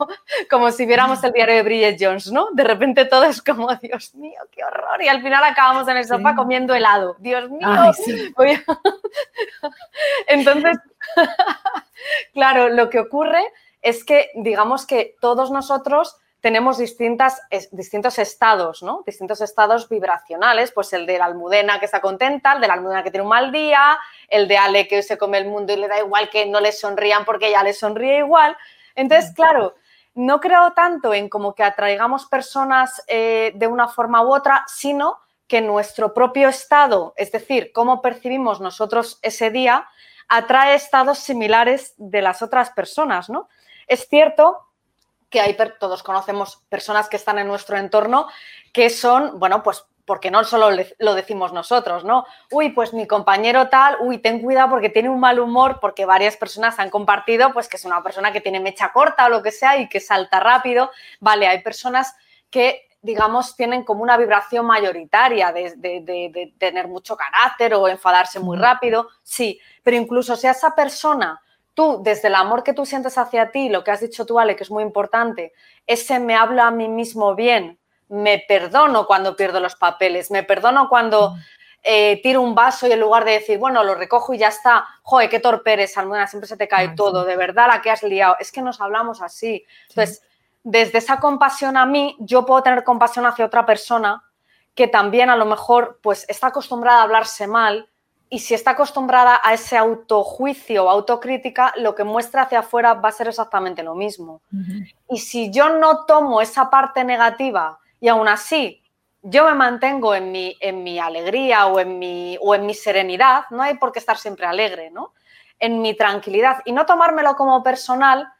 como 0.50 0.70
si 0.70 0.84
viéramos 0.86 1.22
el 1.24 1.32
diario 1.32 1.56
de 1.56 1.62
Bridget 1.62 1.96
Jones, 1.98 2.32
¿no? 2.32 2.48
De 2.52 2.64
repente 2.64 3.04
todo 3.06 3.24
es 3.24 3.42
como, 3.42 3.74
Dios 3.76 4.14
mío, 4.14 4.40
qué 4.50 4.64
horror. 4.64 5.02
Y 5.02 5.08
al 5.08 5.22
final 5.22 5.42
acabamos 5.44 5.88
en 5.88 5.96
el 5.96 6.06
sofá 6.06 6.34
comiendo 6.34 6.74
helado. 6.74 7.16
Dios 7.18 7.50
mío. 7.50 7.68
Entonces, 10.26 10.78
claro, 12.34 12.68
lo 12.68 12.90
que 12.90 13.00
ocurre 13.00 13.42
es 13.82 14.04
que, 14.04 14.30
digamos 14.34 14.86
que 14.86 15.16
todos 15.20 15.50
nosotros 15.50 16.16
tenemos 16.40 16.78
distintas, 16.78 17.42
distintos 17.70 18.18
estados, 18.18 18.82
¿no? 18.82 19.02
Distintos 19.06 19.40
estados 19.40 19.88
vibracionales, 19.88 20.72
pues 20.72 20.92
el 20.92 21.06
de 21.06 21.18
la 21.18 21.26
almudena 21.26 21.78
que 21.78 21.84
está 21.84 22.00
contenta, 22.00 22.54
el 22.54 22.60
de 22.60 22.66
la 22.66 22.74
almudena 22.74 23.02
que 23.02 23.10
tiene 23.10 23.24
un 23.24 23.28
mal 23.28 23.52
día, 23.52 23.98
el 24.28 24.48
de 24.48 24.56
Ale 24.56 24.88
que 24.88 25.02
se 25.02 25.18
come 25.18 25.38
el 25.38 25.46
mundo 25.46 25.72
y 25.72 25.76
le 25.76 25.88
da 25.88 25.98
igual 25.98 26.30
que 26.30 26.46
no 26.46 26.60
le 26.60 26.72
sonrían 26.72 27.24
porque 27.24 27.48
ella 27.48 27.62
le 27.62 27.74
sonríe 27.74 28.18
igual. 28.18 28.56
Entonces, 28.94 29.32
claro, 29.34 29.74
no 30.14 30.40
creo 30.40 30.72
tanto 30.72 31.12
en 31.12 31.28
como 31.28 31.54
que 31.54 31.62
atraigamos 31.62 32.26
personas 32.26 33.02
eh, 33.06 33.52
de 33.54 33.66
una 33.66 33.88
forma 33.88 34.22
u 34.22 34.34
otra, 34.34 34.64
sino 34.66 35.18
que 35.46 35.60
nuestro 35.60 36.14
propio 36.14 36.48
estado, 36.48 37.12
es 37.16 37.32
decir, 37.32 37.72
cómo 37.72 38.00
percibimos 38.00 38.60
nosotros 38.60 39.18
ese 39.20 39.50
día, 39.50 39.88
atrae 40.28 40.74
estados 40.74 41.18
similares 41.18 41.92
de 41.96 42.22
las 42.22 42.40
otras 42.40 42.70
personas, 42.70 43.28
¿no? 43.28 43.48
Es 43.88 44.08
cierto 44.08 44.69
que 45.30 45.40
hay, 45.40 45.56
todos 45.78 46.02
conocemos 46.02 46.62
personas 46.68 47.08
que 47.08 47.16
están 47.16 47.38
en 47.38 47.46
nuestro 47.46 47.78
entorno 47.78 48.26
que 48.72 48.90
son, 48.90 49.38
bueno, 49.38 49.62
pues 49.62 49.86
porque 50.04 50.32
no 50.32 50.42
solo 50.42 50.70
lo 50.98 51.14
decimos 51.14 51.52
nosotros, 51.52 52.02
¿no? 52.02 52.26
Uy, 52.50 52.70
pues 52.70 52.92
mi 52.92 53.06
compañero 53.06 53.68
tal, 53.68 53.96
uy, 54.00 54.18
ten 54.18 54.40
cuidado 54.40 54.70
porque 54.70 54.88
tiene 54.88 55.08
un 55.08 55.20
mal 55.20 55.38
humor, 55.38 55.78
porque 55.80 56.04
varias 56.04 56.36
personas 56.36 56.80
han 56.80 56.90
compartido, 56.90 57.52
pues 57.52 57.68
que 57.68 57.76
es 57.76 57.84
una 57.84 58.02
persona 58.02 58.32
que 58.32 58.40
tiene 58.40 58.58
mecha 58.58 58.90
corta 58.92 59.26
o 59.26 59.28
lo 59.28 59.40
que 59.40 59.52
sea 59.52 59.78
y 59.78 59.88
que 59.88 60.00
salta 60.00 60.40
rápido. 60.40 60.90
Vale, 61.20 61.46
hay 61.46 61.62
personas 61.62 62.16
que, 62.50 62.88
digamos, 63.02 63.54
tienen 63.54 63.84
como 63.84 64.02
una 64.02 64.16
vibración 64.16 64.66
mayoritaria 64.66 65.52
de, 65.52 65.76
de 65.76 66.54
tener 66.58 66.88
mucho 66.88 67.16
carácter 67.16 67.74
o 67.74 67.86
enfadarse 67.86 68.40
muy 68.40 68.58
rápido, 68.58 69.10
sí, 69.22 69.60
pero 69.84 69.96
incluso 69.96 70.34
si 70.34 70.48
a 70.48 70.50
esa 70.50 70.74
persona 70.74 71.40
tú, 71.74 72.00
desde 72.02 72.28
el 72.28 72.34
amor 72.34 72.62
que 72.62 72.72
tú 72.72 72.84
sientes 72.86 73.16
hacia 73.18 73.50
ti, 73.50 73.68
lo 73.68 73.84
que 73.84 73.90
has 73.90 74.00
dicho 74.00 74.26
tú, 74.26 74.38
Ale, 74.38 74.56
que 74.56 74.64
es 74.64 74.70
muy 74.70 74.82
importante, 74.82 75.52
ese 75.86 76.18
me 76.18 76.34
habla 76.34 76.66
a 76.66 76.70
mí 76.70 76.88
mismo 76.88 77.34
bien, 77.34 77.78
me 78.08 78.44
perdono 78.46 79.06
cuando 79.06 79.36
pierdo 79.36 79.60
los 79.60 79.76
papeles, 79.76 80.30
me 80.30 80.42
perdono 80.42 80.88
cuando, 80.88 81.36
eh, 81.82 82.20
tiro 82.22 82.42
un 82.42 82.54
vaso 82.54 82.86
y 82.86 82.92
en 82.92 83.00
lugar 83.00 83.24
de 83.24 83.32
decir, 83.32 83.58
bueno, 83.58 83.82
lo 83.84 83.94
recojo 83.94 84.34
y 84.34 84.38
ya 84.38 84.48
está, 84.48 84.86
joder, 85.02 85.30
qué 85.30 85.40
torpe 85.40 85.72
eres, 85.72 85.96
Almudena, 85.96 86.26
siempre 86.26 86.48
se 86.48 86.56
te 86.56 86.68
cae 86.68 86.88
Ah, 86.88 86.94
todo, 86.94 87.22
sí. 87.22 87.28
de 87.28 87.36
verdad 87.36 87.68
la 87.68 87.80
que 87.80 87.90
has 87.90 88.02
liado. 88.02 88.36
Es 88.38 88.52
que 88.52 88.60
nos 88.60 88.80
hablamos 88.80 89.22
así. 89.22 89.64
Entonces, 89.88 90.22
desde 90.62 90.98
esa 90.98 91.18
compasión 91.20 91.76
a 91.78 91.86
mí, 91.86 92.16
yo 92.18 92.44
puedo 92.44 92.62
tener 92.62 92.84
compasión 92.84 93.24
hacia 93.24 93.46
otra 93.46 93.64
persona 93.64 94.22
que 94.74 94.88
también 94.88 95.30
a 95.30 95.36
lo 95.36 95.46
mejor 95.46 95.98
pues 96.02 96.26
está 96.28 96.48
acostumbrada 96.48 97.00
a 97.00 97.04
hablarse 97.04 97.46
mal 97.46 97.88
y 98.32 98.38
si 98.38 98.54
está 98.54 98.70
acostumbrada 98.70 99.40
a 99.42 99.52
ese 99.52 99.76
autojuicio 99.76 100.84
o 100.84 100.88
autocrítica, 100.88 101.74
lo 101.76 101.96
que 101.96 102.04
muestra 102.04 102.42
hacia 102.42 102.60
afuera 102.60 102.94
va 102.94 103.08
a 103.08 103.12
ser 103.12 103.26
exactamente 103.26 103.82
lo 103.82 103.96
mismo. 103.96 104.40
Y 105.08 105.18
si 105.18 105.50
yo 105.50 105.68
no 105.68 106.04
tomo 106.06 106.40
esa 106.40 106.70
parte 106.70 107.02
negativa 107.02 107.80
y 107.98 108.06
aún 108.06 108.28
así 108.28 108.80
yo 109.22 109.44
me 109.44 109.54
mantengo 109.54 110.14
en 110.14 110.30
mi, 110.30 110.56
en 110.60 110.84
mi 110.84 111.00
alegría 111.00 111.66
o 111.66 111.80
en 111.80 111.98
mi, 111.98 112.38
o 112.40 112.54
en 112.54 112.66
mi 112.66 112.72
serenidad, 112.72 113.44
no 113.50 113.62
hay 113.62 113.74
por 113.74 113.90
qué 113.90 113.98
estar 113.98 114.16
siempre 114.16 114.46
alegre, 114.46 114.90
¿no? 114.90 115.12
En 115.58 115.82
mi 115.82 115.94
tranquilidad 115.94 116.62
y 116.64 116.72
no 116.72 116.86
tomármelo 116.86 117.34
como 117.34 117.64
personal, 117.64 118.32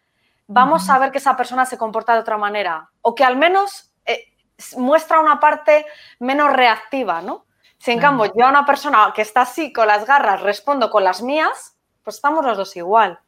vamos 0.47 0.89
a 0.89 0.99
ver 1.01 1.11
que 1.11 1.19
esa 1.19 1.37
persona 1.37 1.67
se 1.67 1.77
comporta 1.77 2.15
de 2.15 2.21
otra 2.21 2.39
manera 2.39 2.89
o 3.03 3.15
que 3.17 3.25
al 3.25 3.37
menos 3.37 3.93
eh, 4.07 4.33
muestra 4.77 5.19
una 5.19 5.41
parte 5.41 5.85
menos 6.21 6.53
reactiva, 6.53 7.21
¿no? 7.21 7.45
Si 7.81 7.91
en 7.93 7.99
Claro. 7.99 8.19
cambio 8.19 8.33
yo 8.39 8.47
a 8.47 8.51
una 8.51 8.67
persona 8.67 9.11
que 9.17 9.23
está 9.23 9.41
así 9.43 9.73
con 9.73 9.87
las 9.89 10.07
garras 10.07 10.43
respondo 10.43 10.91
con 10.91 11.03
las 11.03 11.23
mías, 11.23 11.77
pues 12.05 12.17
estamos 12.17 12.45
los 12.45 12.57
dos 12.57 12.77
igual. 12.77 13.19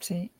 Sí. 0.00 0.32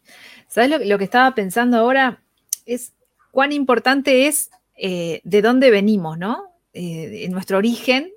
¿Sabes 0.49 0.69
lo, 0.71 0.79
lo 0.79 0.99
que 0.99 1.05
estaba 1.05 1.33
pensando 1.35 1.79
ahora? 1.79 2.23
Es 2.67 2.93
cuán 3.31 3.53
importante 3.53 4.27
es 4.27 4.51
eh, 4.77 5.21
de 5.25 5.43
dónde 5.43 5.71
venimos, 5.71 6.19
¿no? 6.19 6.53
Eh, 6.73 7.25
en 7.25 7.33
nuestro 7.33 7.59
origen, 7.59 8.13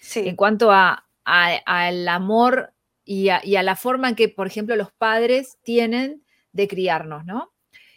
Sí. 0.00 0.28
en 0.28 0.36
cuanto 0.36 0.70
a, 0.70 1.04
a- 1.24 1.56
al 1.64 2.06
amor 2.08 2.72
y 3.04 3.30
a, 3.30 3.40
y 3.44 3.56
a 3.56 3.62
la 3.64 3.74
forma 3.74 4.08
en 4.10 4.14
que, 4.14 4.28
por 4.28 4.46
ejemplo, 4.46 4.76
los 4.76 4.92
padres 4.92 5.58
tienen 5.64 6.22
de 6.52 6.68
criarnos, 6.68 7.24
¿no? 7.24 7.52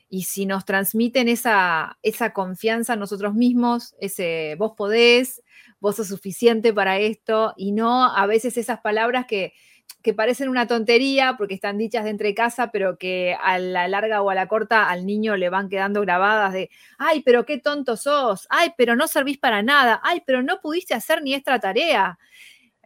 Y 0.09 0.23
si 0.23 0.45
nos 0.45 0.65
transmiten 0.65 1.27
esa, 1.27 1.97
esa 2.01 2.31
confianza 2.33 2.93
en 2.93 2.99
nosotros 2.99 3.33
mismos, 3.33 3.95
ese 3.99 4.55
vos 4.57 4.73
podés, 4.77 5.43
vos 5.79 5.97
sos 5.97 6.07
suficiente 6.07 6.73
para 6.73 6.99
esto, 6.99 7.53
y 7.57 7.71
no 7.73 8.05
a 8.15 8.25
veces 8.25 8.57
esas 8.57 8.79
palabras 8.79 9.25
que, 9.27 9.53
que 10.01 10.13
parecen 10.13 10.49
una 10.49 10.67
tontería 10.67 11.35
porque 11.37 11.55
están 11.55 11.77
dichas 11.77 12.05
de 12.05 12.11
entre 12.11 12.33
casa, 12.33 12.71
pero 12.71 12.97
que 12.97 13.35
a 13.41 13.59
la 13.59 13.87
larga 13.89 14.21
o 14.21 14.29
a 14.29 14.35
la 14.35 14.47
corta 14.47 14.89
al 14.89 15.05
niño 15.05 15.35
le 15.35 15.49
van 15.49 15.69
quedando 15.69 16.01
grabadas 16.01 16.53
de, 16.53 16.69
ay, 16.97 17.21
pero 17.23 17.45
qué 17.45 17.57
tonto 17.57 17.97
sos, 17.97 18.47
ay, 18.49 18.71
pero 18.77 18.95
no 18.95 19.07
servís 19.07 19.37
para 19.37 19.63
nada, 19.63 19.99
ay, 20.03 20.21
pero 20.25 20.41
no 20.43 20.61
pudiste 20.61 20.93
hacer 20.93 21.21
ni 21.21 21.33
esta 21.33 21.59
tarea. 21.59 22.17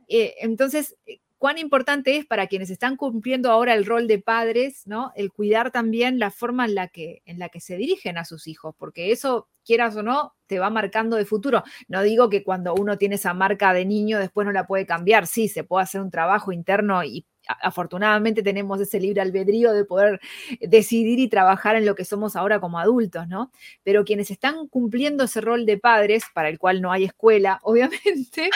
Eh, 0.08 0.36
entonces, 0.42 0.98
eh, 1.06 1.21
cuán 1.42 1.58
importante 1.58 2.18
es 2.18 2.28
para 2.28 2.46
quienes 2.46 2.70
están 2.70 2.96
cumpliendo 2.96 3.50
ahora 3.50 3.74
el 3.74 3.84
rol 3.84 4.06
de 4.06 4.20
padres, 4.20 4.84
¿no? 4.86 5.12
El 5.16 5.32
cuidar 5.32 5.72
también 5.72 6.20
la 6.20 6.30
forma 6.30 6.66
en 6.66 6.76
la 6.76 6.88
que, 6.88 7.24
en 7.26 7.40
la 7.40 7.50
que 7.50 7.60
se 7.60 7.78
dirigen 7.78 8.20
a 8.20 8.26
sus 8.26 8.48
hijos, 8.48 8.76
porque 8.78 9.12
eso, 9.12 9.50
quieras 9.66 9.96
o 9.96 10.04
no, 10.04 10.36
te 10.46 10.60
va 10.60 10.70
marcando 10.70 11.18
de 11.18 11.26
futuro. 11.26 11.64
No 11.88 12.04
digo 12.04 12.30
que 12.30 12.44
cuando 12.44 12.76
uno 12.76 13.00
tiene 13.00 13.16
esa 13.16 13.34
marca 13.34 13.74
de 13.74 13.86
niño 13.86 14.20
después 14.20 14.46
no 14.46 14.52
la 14.52 14.68
puede 14.68 14.86
cambiar, 14.86 15.26
sí, 15.26 15.48
se 15.48 15.64
puede 15.64 15.82
hacer 15.82 16.02
un 16.02 16.12
trabajo 16.12 16.52
interno 16.52 17.04
y 17.04 17.26
afortunadamente 17.62 18.44
tenemos 18.44 18.80
ese 18.80 19.00
libre 19.00 19.22
albedrío 19.22 19.74
de 19.74 19.86
poder 19.86 20.20
decidir 20.60 21.20
y 21.20 21.28
trabajar 21.28 21.76
en 21.76 21.86
lo 21.86 21.96
que 21.96 22.06
somos 22.06 22.36
ahora 22.36 22.60
como 22.60 22.80
adultos, 22.80 23.28
¿no? 23.28 23.52
Pero 23.84 24.06
quienes 24.06 24.32
están 24.32 24.68
cumpliendo 24.68 25.24
ese 25.24 25.42
rol 25.42 25.66
de 25.66 25.78
padres, 25.78 26.24
para 26.34 26.50
el 26.50 26.60
cual 26.60 26.82
no 26.82 26.92
hay 26.92 27.06
escuela, 27.06 27.60
obviamente, 27.64 28.50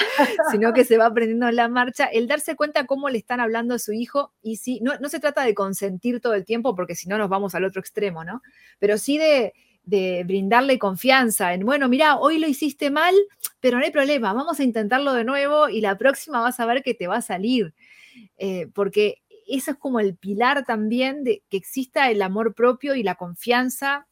sino 0.51 0.73
que 0.73 0.85
se 0.85 0.97
va 0.97 1.07
aprendiendo 1.07 1.47
en 1.47 1.55
la 1.55 1.67
marcha, 1.67 2.05
el 2.05 2.27
darse 2.27 2.55
cuenta 2.55 2.85
cómo 2.85 3.09
le 3.09 3.17
están 3.17 3.39
hablando 3.39 3.75
a 3.75 3.79
su 3.79 3.93
hijo 3.93 4.33
y 4.41 4.59
no, 4.81 4.93
no 4.99 5.09
se 5.09 5.19
trata 5.19 5.43
de 5.43 5.53
consentir 5.53 6.19
todo 6.21 6.33
el 6.33 6.45
tiempo, 6.45 6.75
porque 6.75 6.95
si 6.95 7.07
no 7.07 7.17
nos 7.17 7.29
vamos 7.29 7.55
al 7.55 7.65
otro 7.65 7.79
extremo, 7.79 8.23
¿no? 8.23 8.41
Pero 8.79 8.97
sí 8.97 9.17
de, 9.17 9.53
de 9.83 10.23
brindarle 10.25 10.79
confianza 10.79 11.53
en, 11.53 11.65
bueno, 11.65 11.87
mira, 11.87 12.17
hoy 12.17 12.39
lo 12.39 12.47
hiciste 12.47 12.89
mal, 12.89 13.13
pero 13.59 13.77
no 13.77 13.83
hay 13.83 13.91
problema, 13.91 14.33
vamos 14.33 14.59
a 14.59 14.63
intentarlo 14.63 15.13
de 15.13 15.23
nuevo 15.23 15.69
y 15.69 15.81
la 15.81 15.97
próxima 15.97 16.41
vas 16.41 16.59
a 16.59 16.65
ver 16.65 16.83
que 16.83 16.93
te 16.93 17.07
va 17.07 17.17
a 17.17 17.21
salir. 17.21 17.73
Eh, 18.37 18.67
porque 18.73 19.23
eso 19.47 19.71
es 19.71 19.77
como 19.77 19.99
el 19.99 20.15
pilar 20.15 20.65
también 20.65 21.23
de 21.23 21.43
que 21.49 21.57
exista 21.57 22.09
el 22.09 22.21
amor 22.21 22.55
propio 22.55 22.95
y 22.95 23.03
la 23.03 23.15
confianza 23.15 24.07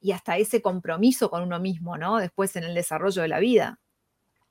y 0.00 0.12
hasta 0.12 0.36
ese 0.36 0.62
compromiso 0.62 1.30
con 1.30 1.42
uno 1.42 1.58
mismo, 1.60 1.96
¿no? 1.96 2.18
Después 2.18 2.54
en 2.56 2.64
el 2.64 2.74
desarrollo 2.74 3.22
de 3.22 3.28
la 3.28 3.38
vida. 3.38 3.80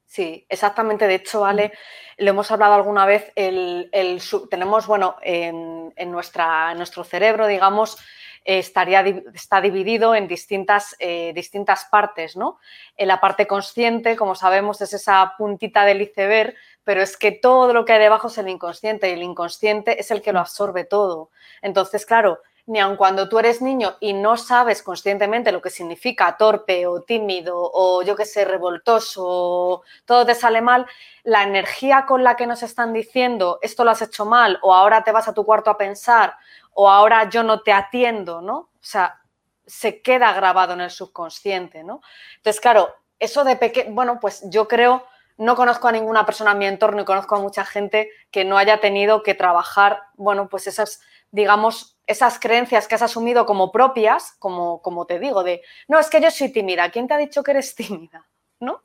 Sí, 0.05 0.45
exactamente. 0.49 1.07
De 1.07 1.15
hecho, 1.15 1.45
Ale, 1.45 1.73
lo 2.17 2.29
hemos 2.29 2.51
hablado 2.51 2.75
alguna 2.75 3.05
vez, 3.05 3.31
el, 3.35 3.89
el 3.91 4.21
tenemos, 4.49 4.85
bueno, 4.87 5.17
en, 5.21 5.91
en 5.95 6.11
nuestra, 6.11 6.71
en 6.71 6.77
nuestro 6.77 7.03
cerebro, 7.03 7.47
digamos, 7.47 7.97
estaría, 8.45 9.01
está 9.33 9.59
dividido 9.59 10.13
en 10.13 10.27
distintas, 10.27 10.95
eh, 10.99 11.33
distintas 11.33 11.85
partes, 11.85 12.37
¿no? 12.37 12.59
En 12.95 13.07
la 13.07 13.19
parte 13.19 13.47
consciente, 13.47 14.15
como 14.15 14.35
sabemos, 14.35 14.79
es 14.81 14.93
esa 14.93 15.33
puntita 15.37 15.83
del 15.83 16.03
iceberg, 16.03 16.53
pero 16.83 17.01
es 17.01 17.17
que 17.17 17.31
todo 17.31 17.73
lo 17.73 17.83
que 17.83 17.93
hay 17.93 17.99
debajo 17.99 18.27
es 18.27 18.37
el 18.37 18.47
inconsciente 18.47 19.09
y 19.09 19.13
el 19.13 19.23
inconsciente 19.23 19.99
es 19.99 20.11
el 20.11 20.21
que 20.21 20.31
lo 20.31 20.39
absorbe 20.39 20.85
todo. 20.85 21.31
Entonces, 21.63 22.05
claro, 22.05 22.39
ni 22.67 22.79
aun 22.79 22.95
cuando 22.95 23.29
tú 23.29 23.37
eres 23.37 23.61
niño 23.61 23.95
y 23.99 24.13
no 24.13 24.37
sabes 24.37 24.81
conscientemente 24.81 25.51
lo 25.51 25.61
que 25.61 25.69
significa 25.69 26.35
torpe 26.37 26.87
o 26.87 27.01
tímido 27.01 27.55
o 27.57 28.01
yo 28.01 28.15
que 28.15 28.25
sé, 28.25 28.43
revoltoso, 28.43 29.83
todo 30.05 30.25
te 30.25 30.33
sale 30.33 30.61
mal, 30.61 30.87
la 31.23 31.43
energía 31.43 32.05
con 32.07 32.23
la 32.23 32.35
que 32.35 32.47
nos 32.47 32.63
están 32.63 32.91
diciendo 32.93 33.59
esto 33.61 33.83
lo 33.83 33.91
has 33.91 34.01
hecho 34.01 34.25
mal 34.25 34.59
o 34.63 34.73
ahora 34.73 35.03
te 35.03 35.11
vas 35.11 35.27
a 35.27 35.33
tu 35.33 35.45
cuarto 35.45 35.69
a 35.69 35.77
pensar 35.77 36.35
o 36.75 36.89
ahora 36.89 37.29
yo 37.29 37.41
no 37.41 37.61
te 37.61 37.71
atiendo, 37.71 38.41
¿no? 38.41 38.57
O 38.57 38.69
sea, 38.81 39.21
se 39.65 40.01
queda 40.01 40.33
grabado 40.33 40.73
en 40.73 40.81
el 40.81 40.91
subconsciente, 40.91 41.83
¿no? 41.83 42.01
Entonces, 42.37 42.61
claro, 42.61 42.93
eso 43.17 43.43
de 43.43 43.55
pequeño, 43.55 43.93
bueno, 43.93 44.19
pues 44.19 44.43
yo 44.49 44.67
creo, 44.67 45.05
no 45.37 45.55
conozco 45.55 45.87
a 45.87 45.93
ninguna 45.93 46.25
persona 46.25 46.51
en 46.51 46.57
mi 46.57 46.65
entorno 46.65 47.01
y 47.01 47.05
conozco 47.05 47.35
a 47.35 47.39
mucha 47.39 47.63
gente 47.63 48.11
que 48.29 48.43
no 48.43 48.57
haya 48.57 48.81
tenido 48.81 49.23
que 49.23 49.33
trabajar, 49.33 50.03
bueno, 50.15 50.49
pues 50.49 50.67
esas, 50.67 51.01
digamos, 51.31 51.97
esas 52.07 52.39
creencias 52.39 52.87
que 52.87 52.95
has 52.95 53.01
asumido 53.01 53.45
como 53.45 53.71
propias, 53.71 54.33
como, 54.37 54.81
como 54.81 55.05
te 55.05 55.17
digo, 55.17 55.43
de, 55.43 55.61
no, 55.87 55.97
es 55.97 56.09
que 56.09 56.21
yo 56.21 56.29
soy 56.29 56.51
tímida, 56.51 56.91
¿quién 56.91 57.07
te 57.07 57.13
ha 57.13 57.17
dicho 57.17 57.41
que 57.41 57.51
eres 57.51 57.73
tímida? 57.75 58.27
¿No? 58.59 58.83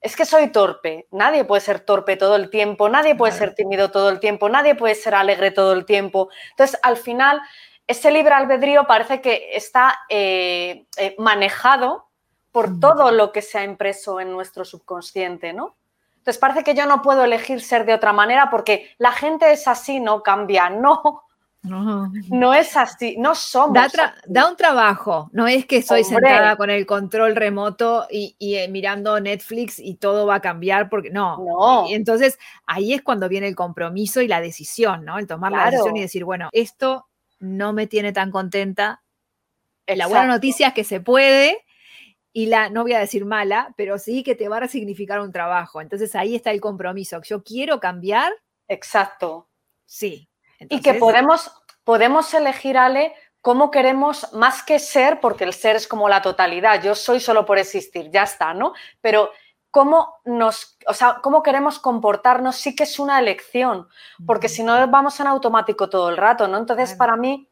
Es 0.00 0.16
que 0.16 0.24
soy 0.24 0.48
torpe, 0.48 1.06
nadie 1.10 1.44
puede 1.44 1.60
ser 1.60 1.80
torpe 1.80 2.16
todo 2.16 2.36
el 2.36 2.48
tiempo, 2.48 2.88
nadie 2.88 3.14
puede 3.14 3.32
ser 3.32 3.54
tímido 3.54 3.90
todo 3.90 4.08
el 4.08 4.18
tiempo, 4.18 4.48
nadie 4.48 4.74
puede 4.74 4.94
ser 4.94 5.14
alegre 5.14 5.50
todo 5.50 5.72
el 5.74 5.84
tiempo. 5.84 6.30
Entonces, 6.50 6.78
al 6.82 6.96
final, 6.96 7.40
ese 7.86 8.10
libre 8.10 8.32
albedrío 8.34 8.86
parece 8.86 9.20
que 9.20 9.50
está 9.52 9.98
eh, 10.08 10.86
eh, 10.96 11.14
manejado 11.18 12.06
por 12.52 12.70
Mm. 12.70 12.80
todo 12.80 13.10
lo 13.12 13.30
que 13.30 13.42
se 13.42 13.58
ha 13.58 13.64
impreso 13.64 14.20
en 14.20 14.32
nuestro 14.32 14.64
subconsciente, 14.64 15.52
¿no? 15.52 15.76
Entonces 16.16 16.38
parece 16.38 16.64
que 16.64 16.74
yo 16.74 16.86
no 16.86 17.00
puedo 17.02 17.24
elegir 17.24 17.60
ser 17.62 17.84
de 17.86 17.94
otra 17.94 18.12
manera 18.12 18.50
porque 18.50 18.94
la 18.98 19.12
gente 19.12 19.52
es 19.52 19.66
así, 19.68 20.00
no 20.00 20.22
cambia, 20.22 20.68
no, 20.70 21.24
No. 21.62 22.10
no 22.30 22.54
es 22.54 22.74
así, 22.74 23.16
no 23.18 23.34
somos. 23.34 23.74
Da, 23.74 23.88
tra- 23.88 24.12
así. 24.14 24.20
da 24.26 24.48
un 24.48 24.56
trabajo, 24.56 25.28
no 25.32 25.46
es 25.46 25.66
que 25.66 25.82
soy 25.82 26.00
Hombre. 26.02 26.28
sentada 26.30 26.56
con 26.56 26.70
el 26.70 26.86
control 26.86 27.36
remoto 27.36 28.06
y, 28.10 28.34
y, 28.38 28.54
eh, 28.54 28.68
mirando 28.68 29.20
Netflix 29.20 29.78
y 29.78 29.96
todo 29.96 30.26
va 30.26 30.36
a 30.36 30.40
cambiar, 30.40 30.88
porque 30.88 31.10
no. 31.10 31.36
No. 31.38 31.86
Y 31.86 31.92
entonces 31.94 32.38
ahí 32.66 32.94
es 32.94 33.02
cuando 33.02 33.28
viene 33.28 33.46
el 33.46 33.54
compromiso 33.56 34.22
y 34.22 34.28
la 34.28 34.40
decisión, 34.40 35.04
¿no? 35.04 35.18
El 35.18 35.26
tomar 35.26 35.52
la 35.52 35.70
decisión 35.70 35.96
y 35.96 36.00
decir, 36.00 36.24
bueno, 36.24 36.48
esto 36.52 37.06
no 37.40 37.74
me 37.74 37.86
tiene 37.86 38.12
tan 38.14 38.30
contenta. 38.30 39.02
La 39.86 40.06
buena 40.06 40.20
Exacto. 40.20 40.32
noticia 40.32 40.68
es 40.68 40.74
que 40.74 40.84
se 40.84 41.00
puede 41.00 41.58
y 42.32 42.46
la, 42.46 42.70
no 42.70 42.84
voy 42.84 42.94
a 42.94 43.00
decir 43.00 43.26
mala, 43.26 43.74
pero 43.76 43.98
sí 43.98 44.22
que 44.22 44.34
te 44.34 44.48
va 44.48 44.58
a 44.58 44.68
significar 44.68 45.20
un 45.20 45.30
trabajo. 45.32 45.82
Entonces 45.82 46.14
ahí 46.14 46.36
está 46.36 46.52
el 46.52 46.60
compromiso. 46.62 47.20
Yo 47.22 47.42
quiero 47.42 47.80
cambiar, 47.80 48.32
Exacto. 48.66 49.48
sí. 49.84 50.29
Y 50.68 50.80
que 50.82 50.94
podemos, 51.00 51.50
podemos 51.84 52.32
elegir, 52.34 52.76
Ale, 52.78 53.14
cómo 53.40 53.70
queremos, 53.70 54.32
más 54.34 54.62
que 54.62 54.78
ser, 54.78 55.20
porque 55.20 55.44
el 55.44 55.54
ser 55.54 55.76
es 55.76 55.88
como 55.88 56.08
la 56.08 56.20
totalidad, 56.22 56.82
yo 56.82 56.94
soy 56.94 57.20
solo 57.20 57.46
por 57.46 57.58
existir, 57.58 58.10
ya 58.10 58.24
está, 58.24 58.52
¿no? 58.52 58.74
Pero 59.00 59.30
cómo 59.70 60.16
nos, 60.24 60.76
o 60.86 60.92
sea, 60.94 61.20
cómo 61.22 61.42
queremos 61.42 61.78
comportarnos 61.78 62.56
sí 62.56 62.74
que 62.74 62.82
es 62.82 62.98
una 62.98 63.18
elección, 63.18 63.88
porque 64.26 64.48
si 64.48 64.62
no 64.62 64.86
vamos 64.88 65.18
en 65.20 65.28
automático 65.28 65.88
todo 65.88 66.10
el 66.10 66.16
rato, 66.16 66.48
¿no? 66.48 66.58
Entonces, 66.58 66.94
para 66.94 67.16
mí, 67.16 67.48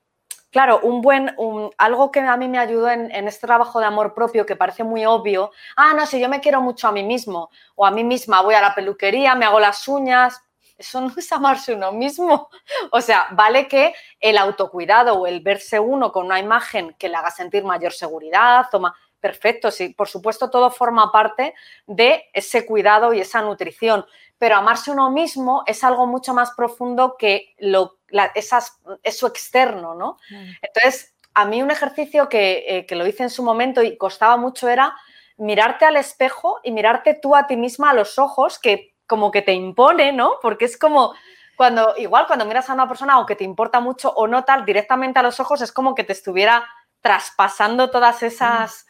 claro, 0.50 0.80
un 0.82 1.00
buen, 1.00 1.32
un- 1.38 1.70
algo 1.78 2.10
que 2.10 2.20
a 2.20 2.36
mí 2.36 2.48
me 2.48 2.58
ayudó 2.58 2.90
en, 2.90 3.10
en 3.14 3.28
este 3.28 3.46
trabajo 3.46 3.78
de 3.80 3.86
amor 3.86 4.14
propio, 4.14 4.44
que 4.44 4.56
parece 4.56 4.82
muy 4.84 5.06
obvio, 5.06 5.52
ah, 5.76 5.94
no, 5.94 6.04
si 6.06 6.20
yo 6.20 6.28
me 6.28 6.40
quiero 6.40 6.60
mucho 6.60 6.88
a 6.88 6.92
mí 6.92 7.02
mismo 7.04 7.50
o 7.76 7.86
a 7.86 7.90
mí 7.90 8.02
misma, 8.04 8.42
voy 8.42 8.54
a 8.56 8.60
la 8.60 8.74
peluquería, 8.74 9.34
me 9.36 9.46
hago 9.46 9.60
las 9.60 9.86
uñas, 9.88 10.42
eso 10.78 11.00
no 11.00 11.12
es 11.16 11.30
amarse 11.32 11.74
uno 11.74 11.92
mismo. 11.92 12.48
O 12.92 13.00
sea, 13.00 13.26
vale 13.32 13.68
que 13.68 13.94
el 14.20 14.38
autocuidado 14.38 15.14
o 15.14 15.26
el 15.26 15.40
verse 15.40 15.78
uno 15.80 16.12
con 16.12 16.26
una 16.26 16.38
imagen 16.40 16.94
que 16.98 17.08
le 17.08 17.16
haga 17.16 17.30
sentir 17.30 17.64
mayor 17.64 17.92
seguridad, 17.92 18.66
o 18.72 18.80
ma- 18.80 18.94
perfecto, 19.20 19.70
sí, 19.70 19.90
por 19.90 20.08
supuesto 20.08 20.48
todo 20.48 20.70
forma 20.70 21.10
parte 21.10 21.54
de 21.86 22.24
ese 22.32 22.64
cuidado 22.64 23.12
y 23.12 23.20
esa 23.20 23.42
nutrición, 23.42 24.06
pero 24.38 24.54
amarse 24.56 24.92
uno 24.92 25.10
mismo 25.10 25.64
es 25.66 25.82
algo 25.82 26.06
mucho 26.06 26.32
más 26.34 26.52
profundo 26.52 27.16
que 27.18 27.54
lo, 27.58 27.98
esas, 28.36 28.80
eso 29.02 29.26
externo, 29.26 29.94
¿no? 29.96 30.16
Entonces, 30.62 31.14
a 31.34 31.44
mí 31.44 31.62
un 31.62 31.70
ejercicio 31.72 32.28
que, 32.28 32.64
eh, 32.68 32.86
que 32.86 32.94
lo 32.96 33.06
hice 33.06 33.24
en 33.24 33.30
su 33.30 33.42
momento 33.42 33.82
y 33.82 33.96
costaba 33.98 34.36
mucho 34.36 34.68
era 34.68 34.94
mirarte 35.36 35.84
al 35.84 35.96
espejo 35.96 36.60
y 36.62 36.70
mirarte 36.72 37.14
tú 37.14 37.34
a 37.36 37.46
ti 37.48 37.56
misma 37.56 37.90
a 37.90 37.94
los 37.94 38.18
ojos, 38.18 38.58
que 38.58 38.94
como 39.08 39.32
que 39.32 39.42
te 39.42 39.52
impone, 39.52 40.12
¿no? 40.12 40.34
Porque 40.40 40.66
es 40.66 40.78
como 40.78 41.14
cuando, 41.56 41.94
igual 41.96 42.28
cuando 42.28 42.44
miras 42.44 42.70
a 42.70 42.74
una 42.74 42.86
persona 42.86 43.18
o 43.18 43.26
que 43.26 43.34
te 43.34 43.42
importa 43.42 43.80
mucho 43.80 44.10
o 44.10 44.28
no 44.28 44.44
tal, 44.44 44.64
directamente 44.64 45.18
a 45.18 45.22
los 45.22 45.40
ojos 45.40 45.60
es 45.60 45.72
como 45.72 45.96
que 45.96 46.04
te 46.04 46.12
estuviera 46.12 46.68
traspasando 47.00 47.90
todas 47.90 48.22
esas, 48.22 48.86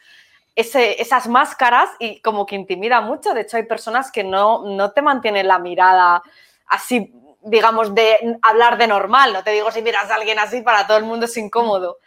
esas 0.55 1.27
máscaras 1.27 1.89
y 1.97 2.21
como 2.21 2.45
que 2.45 2.55
intimida 2.55 3.01
mucho. 3.01 3.33
De 3.33 3.41
hecho, 3.41 3.57
hay 3.57 3.63
personas 3.63 4.11
que 4.11 4.23
no, 4.23 4.63
no 4.65 4.91
te 4.91 5.01
mantienen 5.01 5.47
la 5.47 5.57
mirada 5.57 6.21
así, 6.67 7.11
digamos, 7.41 7.95
de 7.95 8.37
hablar 8.41 8.77
de 8.77 8.87
normal. 8.87 9.33
No 9.33 9.43
te 9.43 9.51
digo 9.51 9.71
si 9.71 9.81
miras 9.81 10.11
a 10.11 10.15
alguien 10.15 10.37
así, 10.37 10.61
para 10.61 10.85
todo 10.85 10.97
el 10.97 11.05
mundo 11.05 11.25
es 11.25 11.37
incómodo. 11.37 11.97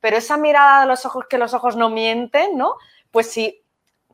Pero 0.00 0.16
esa 0.16 0.36
mirada 0.36 0.80
de 0.80 0.86
los 0.86 1.04
ojos, 1.06 1.26
que 1.28 1.38
los 1.38 1.54
ojos 1.54 1.76
no 1.76 1.90
mienten, 1.90 2.56
¿no? 2.56 2.76
Pues 3.10 3.30
si 3.30 3.62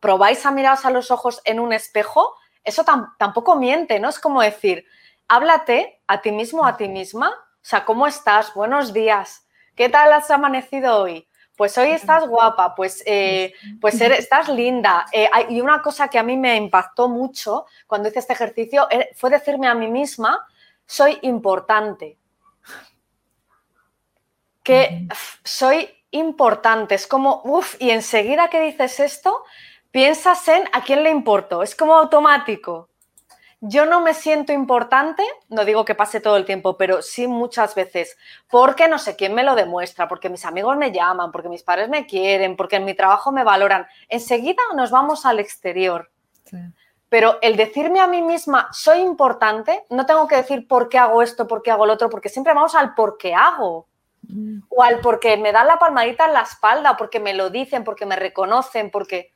probáis 0.00 0.44
a 0.44 0.50
miraros 0.50 0.84
a 0.84 0.90
los 0.90 1.11
ojos 1.11 1.40
en 1.44 1.61
un 1.61 1.73
espejo, 1.73 2.34
eso 2.64 2.85
tampoco 3.18 3.56
miente, 3.56 4.00
¿no? 4.00 4.09
Es 4.09 4.18
como 4.18 4.40
decir, 4.40 4.87
háblate 5.28 6.00
a 6.06 6.21
ti 6.21 6.33
mismo, 6.33 6.66
a 6.66 6.76
ti 6.76 6.88
misma. 6.88 7.28
O 7.30 7.66
sea, 7.66 7.85
¿cómo 7.85 8.06
estás? 8.06 8.54
Buenos 8.54 8.92
días. 8.92 9.47
¿Qué 9.75 9.88
tal 9.88 10.12
has 10.12 10.30
amanecido 10.30 10.99
hoy? 10.99 11.28
Pues 11.56 11.78
hoy 11.78 11.90
estás 11.90 12.26
guapa, 12.26 12.75
pues, 12.75 13.02
eh, 13.06 13.54
pues 13.80 14.00
estás 14.00 14.49
linda. 14.49 15.06
Eh, 15.12 15.28
y 15.50 15.61
una 15.61 15.83
cosa 15.83 16.09
que 16.09 16.18
a 16.18 16.25
mí 16.25 16.37
me 16.37 16.56
impactó 16.56 17.09
mucho 17.09 17.66
cuando 17.87 18.09
hice 18.09 18.18
este 18.18 18.33
ejercicio 18.33 18.88
eh, 18.90 19.11
fue 19.14 19.30
decirme 19.30 19.68
a 19.68 19.75
mí 19.75 19.87
misma, 19.87 20.47
soy 20.85 21.18
importante. 21.23 22.18
Que 24.64 25.06
soy 25.44 25.88
importante. 26.11 26.97
Es 26.97 27.06
como, 27.06 27.42
uff, 27.44 27.76
y 27.78 27.90
enseguida 27.90 28.49
que 28.49 28.61
dices 28.61 28.99
esto, 28.99 29.44
piensas 29.95 30.49
en 30.49 30.65
a 30.73 30.83
quién 30.83 31.05
le 31.05 31.11
importo, 31.11 31.63
es 31.63 31.77
como 31.77 31.95
automático. 31.95 32.89
Yo 33.61 33.87
no 33.87 34.01
me 34.01 34.13
siento 34.13 34.53
importante, 34.53 35.23
no 35.51 35.65
digo 35.65 35.85
que 35.85 35.95
pase 35.95 36.21
todo 36.21 36.37
el 36.37 36.45
tiempo, 36.45 36.77
pero 36.77 37.01
sí 37.01 37.29
muchas 37.29 37.77
veces, 37.77 38.19
porque 38.51 38.89
no 38.89 38.99
sé 38.99 39.15
quién 39.15 39.35
me 39.35 39.45
lo 39.45 39.55
demuestra, 39.55 40.09
porque 40.09 40.29
mis 40.29 40.45
amigos 40.45 40.77
me 40.77 40.91
llaman, 40.91 41.31
porque 41.31 41.49
mis 41.49 41.63
padres 41.63 41.89
me 41.89 42.07
quieren, 42.07 42.57
porque 42.57 42.75
en 42.75 42.85
mi 42.85 42.95
trabajo 42.95 43.31
me 43.31 43.45
valoran. 43.45 43.87
Enseguida 44.09 44.61
nos 44.75 44.91
vamos 44.91 45.25
al 45.27 45.39
exterior. 45.39 46.11
Pero 47.09 47.39
el 47.41 47.55
decirme 47.55 48.01
a 48.01 48.09
mí 48.09 48.21
misma, 48.21 48.71
soy 48.73 48.99
importante, 48.99 49.85
no 49.91 50.07
tengo 50.07 50.27
que 50.27 50.35
decir 50.35 50.67
por 50.67 50.89
qué 50.89 50.99
hago 50.99 51.23
esto, 51.23 51.47
por 51.47 51.63
qué 51.63 51.71
hago 51.71 51.87
lo 51.87 51.93
otro, 51.93 52.11
porque 52.11 52.29
siempre 52.29 52.53
vamos 52.53 52.75
al 52.75 52.95
por 52.95 53.17
qué 53.17 53.33
hago. 53.33 53.87
Mm. 54.27 54.63
O 54.71 54.83
al 54.83 54.99
porque 54.99 55.37
me 55.37 55.53
dan 55.53 55.69
la 55.69 55.79
palmadita 55.79 56.27
en 56.27 56.33
la 56.33 56.43
espalda, 56.43 56.97
porque 56.97 57.21
me 57.21 57.33
lo 57.33 57.49
dicen, 57.51 57.85
porque 57.85 58.07
me 58.07 58.17
reconocen, 58.17 58.91
porque 58.91 59.34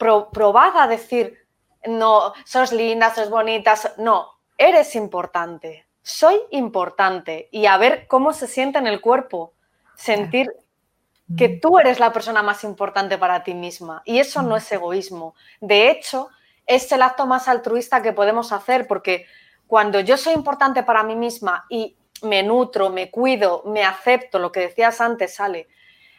probad 0.00 0.76
a 0.76 0.86
decir, 0.86 1.46
no, 1.86 2.32
sos 2.44 2.72
linda, 2.72 3.14
sos 3.14 3.30
bonita, 3.30 3.74
no, 3.98 4.32
eres 4.56 4.96
importante, 4.96 5.86
soy 6.02 6.40
importante 6.50 7.48
y 7.52 7.66
a 7.66 7.76
ver 7.76 8.06
cómo 8.08 8.32
se 8.32 8.46
siente 8.46 8.78
en 8.78 8.86
el 8.86 9.00
cuerpo, 9.00 9.52
sentir 9.94 10.50
que 11.36 11.48
mm. 11.48 11.60
tú 11.60 11.78
eres 11.78 12.00
la 12.00 12.12
persona 12.12 12.42
más 12.42 12.64
importante 12.64 13.18
para 13.18 13.44
ti 13.44 13.54
misma 13.54 14.02
y 14.04 14.18
eso 14.18 14.42
no 14.42 14.54
mm. 14.54 14.58
es 14.58 14.72
egoísmo. 14.72 15.34
De 15.60 15.90
hecho, 15.90 16.28
es 16.66 16.90
el 16.92 17.02
acto 17.02 17.26
más 17.26 17.48
altruista 17.48 18.02
que 18.02 18.12
podemos 18.12 18.52
hacer 18.52 18.86
porque 18.86 19.26
cuando 19.66 20.00
yo 20.00 20.16
soy 20.16 20.34
importante 20.34 20.82
para 20.82 21.02
mí 21.02 21.14
misma 21.14 21.66
y 21.68 21.96
me 22.22 22.42
nutro, 22.42 22.90
me 22.90 23.10
cuido, 23.10 23.62
me 23.66 23.84
acepto, 23.84 24.38
lo 24.38 24.50
que 24.50 24.60
decías 24.60 25.00
antes, 25.00 25.34
sale. 25.34 25.68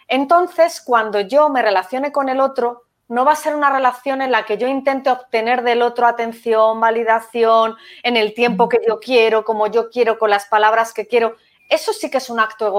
Entonces, 0.07 0.81
cuando 0.81 1.19
yo 1.21 1.50
me 1.50 1.61
relacione 1.61 2.11
con 2.11 2.29
el 2.29 2.39
otro, 2.39 2.83
no 3.12 3.25
va 3.25 3.34
a 3.34 3.36
ser 3.36 3.56
una 3.56 3.69
relación 3.69 4.21
en 4.21 4.32
la 4.32 4.45
que 4.45 4.58
yo 4.58 4.69
intente 4.69 5.10
obtener 5.10 5.63
del 5.63 5.82
otro 5.82 6.08
atención, 6.08 6.80
validación, 6.80 7.76
en 8.04 8.15
el 8.15 8.34
tiempo 8.34 8.69
que 8.69 8.80
yo 8.88 9.02
quiero, 9.02 9.43
como 9.43 9.67
yo 9.67 9.89
quiero, 9.89 10.17
con 10.17 10.30
las 10.30 10.45
palabras 10.45 10.93
que 10.93 11.08
quiero. 11.08 11.36
Eso 11.67 11.91
sí 11.91 12.10
que 12.10 12.19
es 12.19 12.30
un 12.30 12.39
acto 12.39 12.74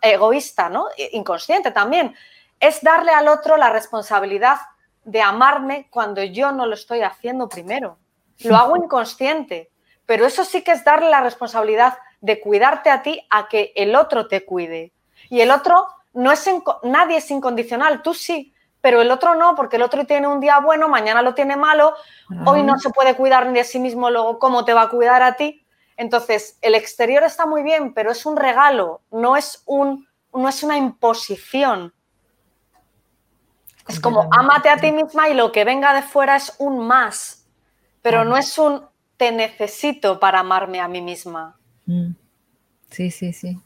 egoísta, 0.00 0.68
¿no? 0.68 0.86
Inconsciente 1.10 1.72
también. 1.72 2.14
Es 2.60 2.82
darle 2.82 3.10
al 3.10 3.26
otro 3.26 3.56
la 3.56 3.68
responsabilidad 3.70 4.58
de 5.02 5.20
amarme 5.20 5.88
cuando 5.90 6.22
yo 6.22 6.52
no 6.52 6.66
lo 6.66 6.74
estoy 6.74 7.02
haciendo 7.02 7.48
primero. 7.48 7.98
Lo 8.44 8.54
hago 8.54 8.76
inconsciente, 8.76 9.72
pero 10.06 10.24
eso 10.24 10.44
sí 10.44 10.62
que 10.62 10.70
es 10.70 10.84
darle 10.84 11.10
la 11.10 11.20
responsabilidad 11.20 11.98
de 12.20 12.38
cuidarte 12.38 12.90
a 12.90 13.02
ti 13.02 13.26
a 13.28 13.48
que 13.48 13.72
el 13.74 13.96
otro 13.96 14.28
te 14.28 14.44
cuide. 14.44 14.92
Y 15.30 15.40
el 15.40 15.50
otro 15.50 15.88
no 16.12 16.30
es 16.30 16.48
nadie 16.84 17.16
es 17.16 17.28
incondicional, 17.32 18.02
tú 18.02 18.14
sí, 18.14 18.53
pero 18.84 19.00
el 19.00 19.10
otro 19.10 19.34
no, 19.34 19.54
porque 19.54 19.76
el 19.76 19.82
otro 19.82 20.04
tiene 20.04 20.28
un 20.28 20.40
día 20.40 20.60
bueno, 20.60 20.90
mañana 20.90 21.22
lo 21.22 21.34
tiene 21.34 21.56
malo, 21.56 21.94
hoy 22.44 22.62
no 22.62 22.78
se 22.78 22.90
puede 22.90 23.16
cuidar 23.16 23.46
ni 23.46 23.54
de 23.54 23.64
sí 23.64 23.78
mismo, 23.78 24.10
luego 24.10 24.38
cómo 24.38 24.66
te 24.66 24.74
va 24.74 24.82
a 24.82 24.88
cuidar 24.90 25.22
a 25.22 25.36
ti. 25.36 25.64
Entonces, 25.96 26.58
el 26.60 26.74
exterior 26.74 27.22
está 27.24 27.46
muy 27.46 27.62
bien, 27.62 27.94
pero 27.94 28.12
es 28.12 28.26
un 28.26 28.36
regalo, 28.36 29.00
no 29.10 29.38
es, 29.38 29.62
un, 29.64 30.06
no 30.34 30.50
es 30.50 30.62
una 30.62 30.76
imposición. 30.76 31.94
Es 33.88 33.98
como, 34.00 34.28
ámate 34.30 34.68
a 34.68 34.76
ti 34.76 34.92
misma 34.92 35.30
y 35.30 35.34
lo 35.34 35.50
que 35.50 35.64
venga 35.64 35.94
de 35.94 36.02
fuera 36.02 36.36
es 36.36 36.54
un 36.58 36.86
más, 36.86 37.48
pero 38.02 38.26
no 38.26 38.36
es 38.36 38.58
un 38.58 38.86
te 39.16 39.32
necesito 39.32 40.20
para 40.20 40.40
amarme 40.40 40.82
a 40.82 40.88
mí 40.88 41.00
misma. 41.00 41.56
Mm. 41.86 42.10
Sí, 42.90 43.10
sí, 43.10 43.32
sí. 43.32 43.58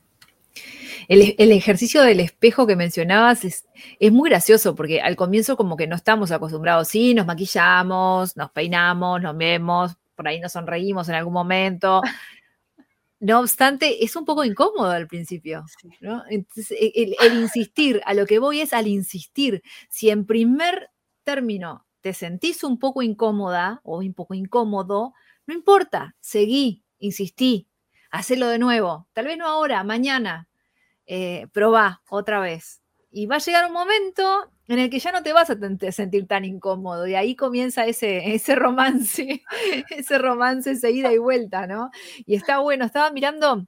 El, 1.09 1.53
ejercicio 1.53 2.03
del 2.03 2.21
espejo 2.21 2.66
que 2.66 2.77
mencionabas 2.77 3.44
es, 3.44 3.64
muy 4.12 4.29
gracioso 4.29 4.75
porque 4.75 5.01
al 5.01 5.16
comienzo 5.16 5.57
como 5.57 5.77
que 5.77 5.87
no 5.87 5.97
estamos 5.97 6.31
acostumbrados, 6.33 6.88
sí, 6.88 7.14
nos 7.14 7.27
maquillamos, 7.27 8.37
nos 8.37 8.51
peinamos, 8.51 9.23
nos 9.23 9.37
vemos, 9.37 9.97
por 10.14 10.29
ahí 10.29 10.38
nos 10.38 10.53
sonreímos 10.53 11.09
en 11.09 11.14
algún 11.14 11.33
momento. 11.33 12.03
No 13.21 13.40
obstante, 13.40 14.05
es 14.05 14.14
un 14.14 14.25
poco 14.25 14.44
incómodo 14.44 14.90
al 14.90 15.09
principio. 15.09 15.64
Entonces, 16.31 16.79
el, 16.94 17.16
insistir, 17.35 18.01
a 18.05 18.14
lo 18.14 18.27
que 18.27 18.38
voy 18.38 18.61
es 18.61 18.73
al 18.73 18.87
insistir. 18.87 19.61
Si 19.88 20.09
en 20.09 20.25
primer 20.25 20.90
término 21.25 21.85
te 22.01 22.14
sentís 22.14 22.62
un 22.62 22.79
poco 22.79 23.03
incómoda 23.03 23.81
o 23.83 23.99
un 23.99 24.14
poco 24.14 24.35
incómodo, 24.35 25.14
no 25.49 25.55
importa, 25.55 26.14
seguí, 26.21 26.85
insistí, 27.01 27.67
hacelo 28.11 28.49
de 28.49 28.59
nuevo. 28.59 29.09
Tal 29.12 29.27
vez 29.27 29.38
no 29.38 29.47
ahora, 29.47 29.83
mañana, 29.85 30.49
eh, 31.07 31.47
probá 31.53 32.03
otra 32.09 32.40
vez. 32.40 32.83
Y 33.11 33.27
va 33.27 33.37
a 33.37 33.40
llegar 33.40 33.66
un 33.66 33.73
momento 33.73 34.51
en 34.68 34.79
el 34.79 34.90
que 34.90 34.99
ya 34.99 35.12
no 35.12 35.23
te 35.23 35.33
vas 35.33 35.49
a 35.51 35.57
sentir 35.92 36.27
tan 36.27 36.44
incómodo 36.44 37.07
y 37.07 37.14
ahí 37.14 37.35
comienza 37.35 37.87
ese, 37.87 38.35
ese 38.35 38.55
romance, 38.55 39.42
ese 39.90 40.18
romance, 40.18 40.71
esa 40.71 40.90
ida 40.90 41.12
y 41.12 41.18
vuelta, 41.18 41.66
¿no? 41.66 41.90
Y 42.27 42.35
está 42.35 42.59
bueno, 42.59 42.85
estaba 42.85 43.11
mirando 43.11 43.66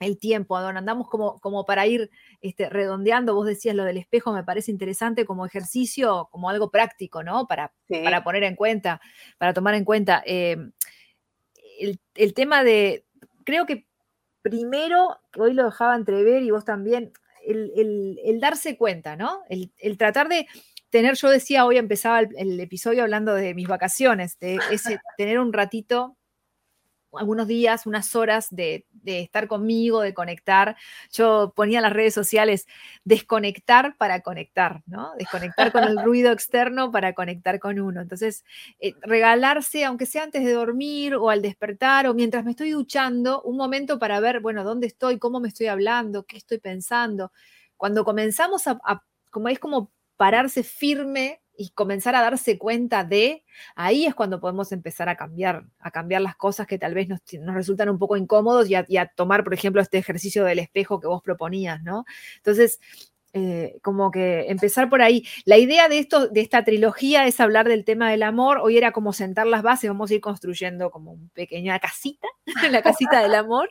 el 0.00 0.18
tiempo, 0.18 0.56
Adon, 0.56 0.78
andamos 0.78 1.08
como, 1.08 1.38
como 1.40 1.66
para 1.66 1.86
ir 1.86 2.10
este, 2.40 2.70
redondeando, 2.70 3.34
vos 3.34 3.46
decías 3.46 3.76
lo 3.76 3.84
del 3.84 3.98
espejo, 3.98 4.32
me 4.32 4.42
parece 4.42 4.70
interesante 4.70 5.26
como 5.26 5.44
ejercicio, 5.44 6.28
como 6.30 6.48
algo 6.48 6.70
práctico, 6.70 7.22
¿no? 7.22 7.46
Para, 7.46 7.74
para 7.86 8.24
poner 8.24 8.44
en 8.44 8.56
cuenta, 8.56 8.98
para 9.36 9.52
tomar 9.52 9.74
en 9.74 9.84
cuenta. 9.84 10.22
Eh, 10.24 10.56
el, 11.78 12.00
el 12.14 12.32
tema 12.32 12.64
de, 12.64 13.04
creo 13.50 13.66
que 13.66 13.84
primero, 14.42 15.18
hoy 15.36 15.54
lo 15.54 15.64
dejaba 15.64 15.96
entrever 15.96 16.42
y 16.42 16.52
vos 16.52 16.64
también, 16.64 17.12
el, 17.44 18.38
darse 18.40 18.76
cuenta, 18.76 19.16
¿no? 19.16 19.42
El, 19.48 19.98
tratar 19.98 20.28
de 20.28 20.46
tener, 20.90 21.16
yo 21.16 21.28
decía, 21.28 21.66
hoy 21.66 21.78
empezaba 21.78 22.20
el, 22.20 22.60
episodio 22.60 23.02
hablando 23.02 23.34
de 23.34 23.54
mis 23.54 23.66
vacaciones, 23.66 24.38
de 24.38 24.60
ese, 24.70 25.00
tener 25.18 25.40
un 25.40 25.52
ratito 25.52 26.16
algunos 27.18 27.46
días, 27.46 27.86
unas 27.86 28.14
horas 28.14 28.48
de, 28.50 28.86
estar 29.04 29.48
conmigo, 29.48 30.00
de 30.00 30.14
conectar. 30.14 30.76
Yo 31.12 31.52
ponía 31.56 31.78
en 31.78 31.82
las 31.82 31.92
redes 31.92 32.14
sociales 32.14 32.66
desconectar 33.04 33.96
para 33.96 34.20
conectar, 34.20 34.82
¿no? 34.86 35.12
Desconectar 35.18 35.72
con 35.72 35.84
el 35.84 35.96
ruido 36.04 36.32
externo 36.32 36.90
para 36.90 37.14
conectar 37.14 37.58
con 37.58 37.80
uno. 37.80 38.00
Entonces, 38.00 38.44
eh, 38.80 38.94
regalarse, 39.02 39.84
aunque 39.84 40.06
sea 40.06 40.22
antes 40.22 40.44
de 40.44 40.52
dormir 40.52 41.14
o 41.14 41.30
al 41.30 41.42
despertar 41.42 42.06
o 42.06 42.14
mientras 42.14 42.44
me 42.44 42.52
estoy 42.52 42.70
duchando, 42.70 43.42
un 43.42 43.56
momento 43.56 43.98
para 43.98 44.20
ver, 44.20 44.40
bueno, 44.40 44.64
dónde 44.64 44.86
estoy, 44.86 45.18
cómo 45.18 45.40
me 45.40 45.48
estoy 45.48 45.66
hablando, 45.66 46.24
qué 46.24 46.36
estoy 46.36 46.58
pensando. 46.58 47.32
Cuando 47.76 48.04
comenzamos 48.04 48.66
a, 48.66 48.78
a 48.84 49.02
como 49.30 49.48
es 49.48 49.58
como 49.58 49.90
pararse 50.16 50.62
firme 50.62 51.40
y 51.60 51.68
comenzar 51.74 52.14
a 52.16 52.22
darse 52.22 52.56
cuenta 52.56 53.04
de, 53.04 53.44
ahí 53.76 54.06
es 54.06 54.14
cuando 54.14 54.40
podemos 54.40 54.72
empezar 54.72 55.10
a 55.10 55.16
cambiar, 55.16 55.66
a 55.78 55.90
cambiar 55.90 56.22
las 56.22 56.34
cosas 56.34 56.66
que 56.66 56.78
tal 56.78 56.94
vez 56.94 57.06
nos, 57.06 57.20
resultan 57.54 57.90
un 57.90 57.98
poco 57.98 58.16
incómodos 58.16 58.70
y 58.70 58.76
a, 58.76 59.06
tomar, 59.14 59.44
por 59.44 59.52
ejemplo, 59.52 59.82
este 59.82 59.98
ejercicio 59.98 60.42
del 60.46 60.58
espejo 60.58 61.00
que 61.00 61.06
vos 61.06 61.22
proponías, 61.22 61.82
¿no? 61.82 62.06
Entonces, 62.38 62.80
eh, 63.34 63.76
como 63.82 64.10
que 64.10 64.46
empezar 64.48 64.88
por 64.88 65.02
ahí. 65.02 65.26
La 65.44 65.58
idea 65.58 65.90
de 65.90 65.98
esto, 65.98 66.28
de 66.28 66.40
esta 66.40 66.64
trilogía, 66.64 67.26
es 67.26 67.38
hablar 67.40 67.68
del 67.68 67.84
tema 67.84 68.10
del 68.10 68.22
amor. 68.22 68.60
Hoy 68.62 68.78
era 68.78 68.92
como 68.92 69.12
sentar 69.12 69.46
las 69.46 69.62
bases, 69.62 69.90
vamos 69.90 70.10
a 70.10 70.14
ir 70.14 70.22
construyendo 70.22 70.90
como 70.90 71.12
una 71.12 71.28
pequeña 71.34 71.78
casita, 71.78 72.26
la 72.70 72.80
casita 72.80 73.20
del 73.22 73.34
amor. 73.34 73.68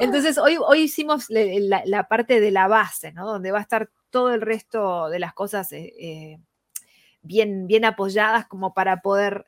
Entonces, 0.00 0.38
hoy, 0.38 0.56
hoy 0.58 0.84
hicimos 0.84 1.26
la, 1.28 2.08
parte 2.08 2.40
de 2.40 2.50
la 2.52 2.68
base, 2.68 3.12
¿no? 3.12 3.26
Donde 3.26 3.52
va 3.52 3.58
a 3.58 3.62
estar 3.62 3.90
todo 4.08 4.32
el 4.32 4.40
resto 4.40 5.10
de 5.10 5.18
las 5.18 5.34
cosas 5.34 5.70
eh, 5.72 5.92
eh, 6.00 6.38
bien, 7.26 7.84
apoyadas 7.84 8.46
como 8.46 8.74
para 8.74 9.00
poder 9.00 9.44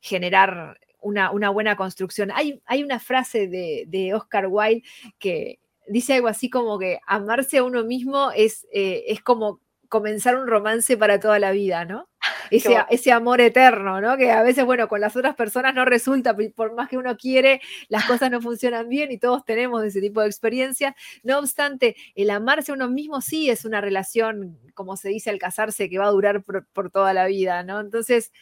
generar 0.00 0.78
una, 1.00 1.50
buena 1.50 1.76
construcción. 1.76 2.30
Hay, 2.34 2.82
una 2.82 2.98
frase 2.98 3.48
de, 3.48 3.84
de 3.88 4.14
Oscar 4.14 4.46
Wilde 4.48 4.82
que, 5.18 5.58
dice 5.88 6.14
algo 6.14 6.28
así 6.28 6.50
como 6.50 6.78
que 6.78 7.00
amarse 7.06 7.58
a 7.58 7.64
uno 7.64 7.84
mismo 7.84 8.30
es, 8.34 8.66
eh, 8.72 9.04
es 9.08 9.22
como 9.22 9.60
comenzar 9.88 10.36
un 10.36 10.46
romance 10.46 10.96
para 10.96 11.18
toda 11.20 11.38
la 11.38 11.50
vida, 11.50 11.84
¿no? 11.84 12.08
Ese, 12.50 12.76
ese, 12.88 13.12
amor 13.12 13.42
eterno, 13.42 14.00
¿no? 14.00 14.16
Que 14.16 14.30
a 14.30 14.42
veces, 14.42 14.64
bueno, 14.64 14.88
con 14.88 15.02
las 15.02 15.14
otras 15.16 15.34
personas 15.36 15.74
no 15.74 15.84
resulta, 15.84 16.34
por 16.54 16.74
más 16.74 16.88
que 16.88 16.96
uno 16.96 17.14
quiere, 17.16 17.60
las 17.88 18.06
cosas 18.06 18.30
no 18.30 18.40
funcionan 18.40 18.88
bien 18.88 19.12
y 19.12 19.18
todos 19.18 19.44
tenemos 19.44 19.84
ese 19.84 20.00
tipo 20.00 20.22
de 20.22 20.28
experiencias. 20.28 20.94
No 21.22 21.38
obstante, 21.38 21.94
el 22.14 22.30
amarse 22.30 22.72
a 22.72 22.74
uno 22.74 22.88
mismo 22.88 23.20
sí 23.20 23.50
es 23.50 23.66
una 23.66 23.82
relación, 23.82 24.58
como 24.74 24.96
se 24.96 25.10
dice 25.10 25.28
al 25.28 25.38
casarse, 25.38 25.90
que 25.90 25.98
va 25.98 26.06
a 26.06 26.10
durar 26.10 26.42
por, 26.42 26.90
toda 26.90 27.12
la 27.12 27.26
vida, 27.26 27.62
¿no? 27.64 27.80
Entonces, 27.80 28.32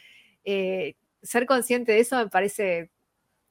eh, 0.45 0.95
ser 1.21 1.45
consciente 1.45 1.91
de 1.91 1.99
eso 1.99 2.15
me 2.15 2.29
parece 2.29 2.89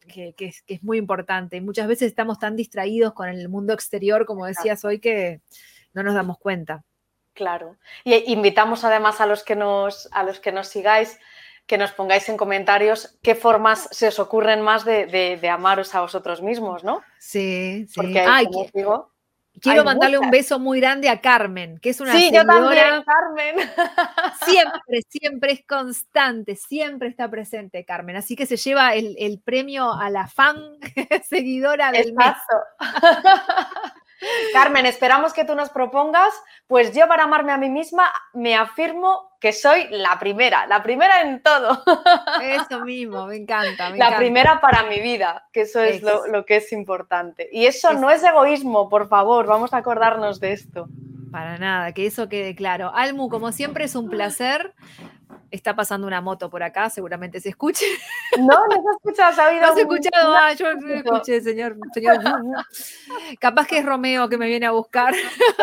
que, 0.07 0.35
es, 0.39 0.83
muy 0.83 0.99
importante. 0.99 1.61
Muchas 1.61 1.89
veces 1.89 2.09
estamos 2.09 2.39
tan 2.39 2.57
distraídos 2.57 3.13
con 3.13 3.29
el 3.29 3.49
mundo 3.49 3.73
exterior, 3.73 4.25
como 4.27 4.47
decías 4.47 4.85
hoy, 4.85 5.01
que 5.01 5.41
no 5.93 6.03
nos 6.03 6.15
damos 6.15 6.39
cuenta. 6.39 6.85
Claro. 7.37 7.77
Y 8.03 8.33
invitamos 8.33 8.83
además 8.83 9.20
a 9.20 9.27
los 9.27 9.44
que 9.44 9.55
nos, 9.55 10.09
a 10.11 10.25
los 10.25 10.40
que 10.40 10.51
nos 10.51 10.68
sigáis 10.68 11.20
que 11.66 11.79
nos 11.79 11.90
pongáis 11.90 12.29
en 12.29 12.37
comentarios 12.37 13.18
qué 13.22 13.35
formas 13.35 13.88
se 13.90 14.07
os 14.07 14.20
ocurren 14.20 14.62
más 14.62 14.85
de, 14.85 15.40
amaros 15.51 15.94
a 15.96 16.01
vosotros 16.01 16.40
mismos, 16.40 16.85
¿no? 16.85 17.03
Sí, 17.18 17.87
sí. 17.88 17.94
Porque, 17.96 18.25
digo, 18.72 19.11
Quiero 19.61 19.85
mandarle 19.85 20.18
un 20.18 20.31
beso 20.31 20.59
muy 20.59 20.81
grande 20.81 21.09
a 21.09 21.20
Carmen, 21.20 21.79
que 21.79 21.90
es 21.90 22.01
una 22.01 22.12
sí, 22.12 22.31
yo 22.33 22.44
también, 22.44 23.03
Carmen. 23.05 23.57
Siempre, 24.44 25.01
siempre 25.09 25.53
es 25.53 25.66
constante, 25.66 26.57
siempre 26.57 27.09
está 27.09 27.31
presente 27.31 27.85
Carmen. 27.85 28.16
Así 28.16 28.37
que 28.37 28.46
se 28.46 28.57
lleva 28.57 28.94
el, 28.94 29.40
premio 29.44 29.92
a 29.92 30.11
la 30.11 30.29
fan 30.29 30.57
seguidora 31.29 31.90
del 31.90 32.11
Exacto. 32.11 32.57
Carmen, 34.53 34.87
esperamos 34.87 35.33
que 35.33 35.45
tú 35.45 35.55
nos 35.55 35.71
propongas, 35.71 36.33
pues 36.67 36.95
yo 36.95 37.07
para 37.09 37.25
amarme 37.25 37.53
a 37.53 37.59
mí 37.59 37.69
misma 37.69 38.11
me 38.33 38.55
afirmo 38.57 39.31
que 39.41 39.53
soy 39.53 39.87
la 39.91 40.19
primera, 40.19 40.67
la 40.67 40.83
primera 40.83 41.21
en 41.23 41.43
todo. 41.43 41.83
Eso 42.43 42.85
mismo, 42.85 43.27
me 43.27 43.37
encanta. 43.37 43.91
la 43.97 44.17
primera 44.17 44.61
para 44.61 44.85
mi 44.85 45.01
vida, 45.01 45.47
que 45.53 45.62
eso 45.62 45.83
es 45.83 46.03
lo, 46.03 46.45
que 46.45 46.57
es 46.57 46.73
importante. 46.73 47.49
Y 47.53 47.67
eso 47.67 47.93
no 47.93 48.11
es 48.11 48.23
egoísmo, 48.23 48.89
por 48.89 49.09
favor, 49.09 49.47
vamos 49.47 49.73
a 49.73 49.79
acordarnos 49.79 50.41
de 50.41 50.53
esto. 50.53 50.89
Para 51.31 51.59
nada, 51.59 51.93
que 51.93 52.07
eso 52.07 52.29
quede 52.29 52.55
claro. 52.55 52.93
Almu, 52.95 53.29
como 53.29 53.53
siempre 53.53 53.85
es 53.85 53.95
un 53.95 54.09
placer. 54.09 54.75
Está 55.51 55.77
pasando 55.77 56.07
una 56.07 56.21
moto 56.21 56.51
por 56.51 56.63
acá, 56.63 56.91
seguramente 56.91 57.41
se 57.41 57.51
escuche. 57.51 57.87
No, 58.39 58.47
no 58.67 58.83
se 58.83 58.97
escucha, 58.97 59.29
¿has 59.29 59.39
oído? 59.39 59.61
No 59.63 59.75
se 59.75 59.81
ha 59.81 59.83
escuchado, 59.83 60.35
ah, 60.35 60.53
yo 60.53 60.75
no 60.75 60.95
escuché, 60.95 61.41
señor, 61.41 61.77
señor. 61.95 62.19
Capaz 63.41 63.67
que 63.67 63.79
es 63.79 63.85
Romeo 63.85 64.29
que 64.29 64.39
me 64.39 64.47
viene 64.47 64.67
a 64.67 64.73
buscar. 64.73 65.15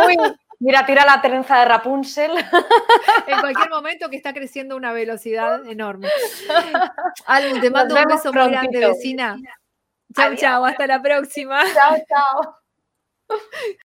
Uy, 0.07 0.17
mira, 0.59 0.85
tira 0.85 1.05
la 1.05 1.21
trenza 1.21 1.59
de 1.59 1.65
Rapunzel. 1.65 2.31
En 3.27 3.39
cualquier 3.39 3.69
momento 3.69 4.09
que 4.09 4.15
está 4.15 4.33
creciendo 4.33 4.75
una 4.75 4.93
velocidad 4.93 5.65
enorme. 5.67 6.09
Almu, 7.25 7.59
te 7.59 7.69
mando 7.69 7.95
un 7.95 8.05
beso 8.05 8.31
muy 8.31 8.49
grande, 8.49 8.79
vecina. 8.79 9.37
Chao, 10.15 10.35
chao, 10.35 10.65
hasta 10.65 10.87
la 10.87 11.01
próxima. 11.01 11.61
Chao, 11.73 11.97
chao. 12.07 13.77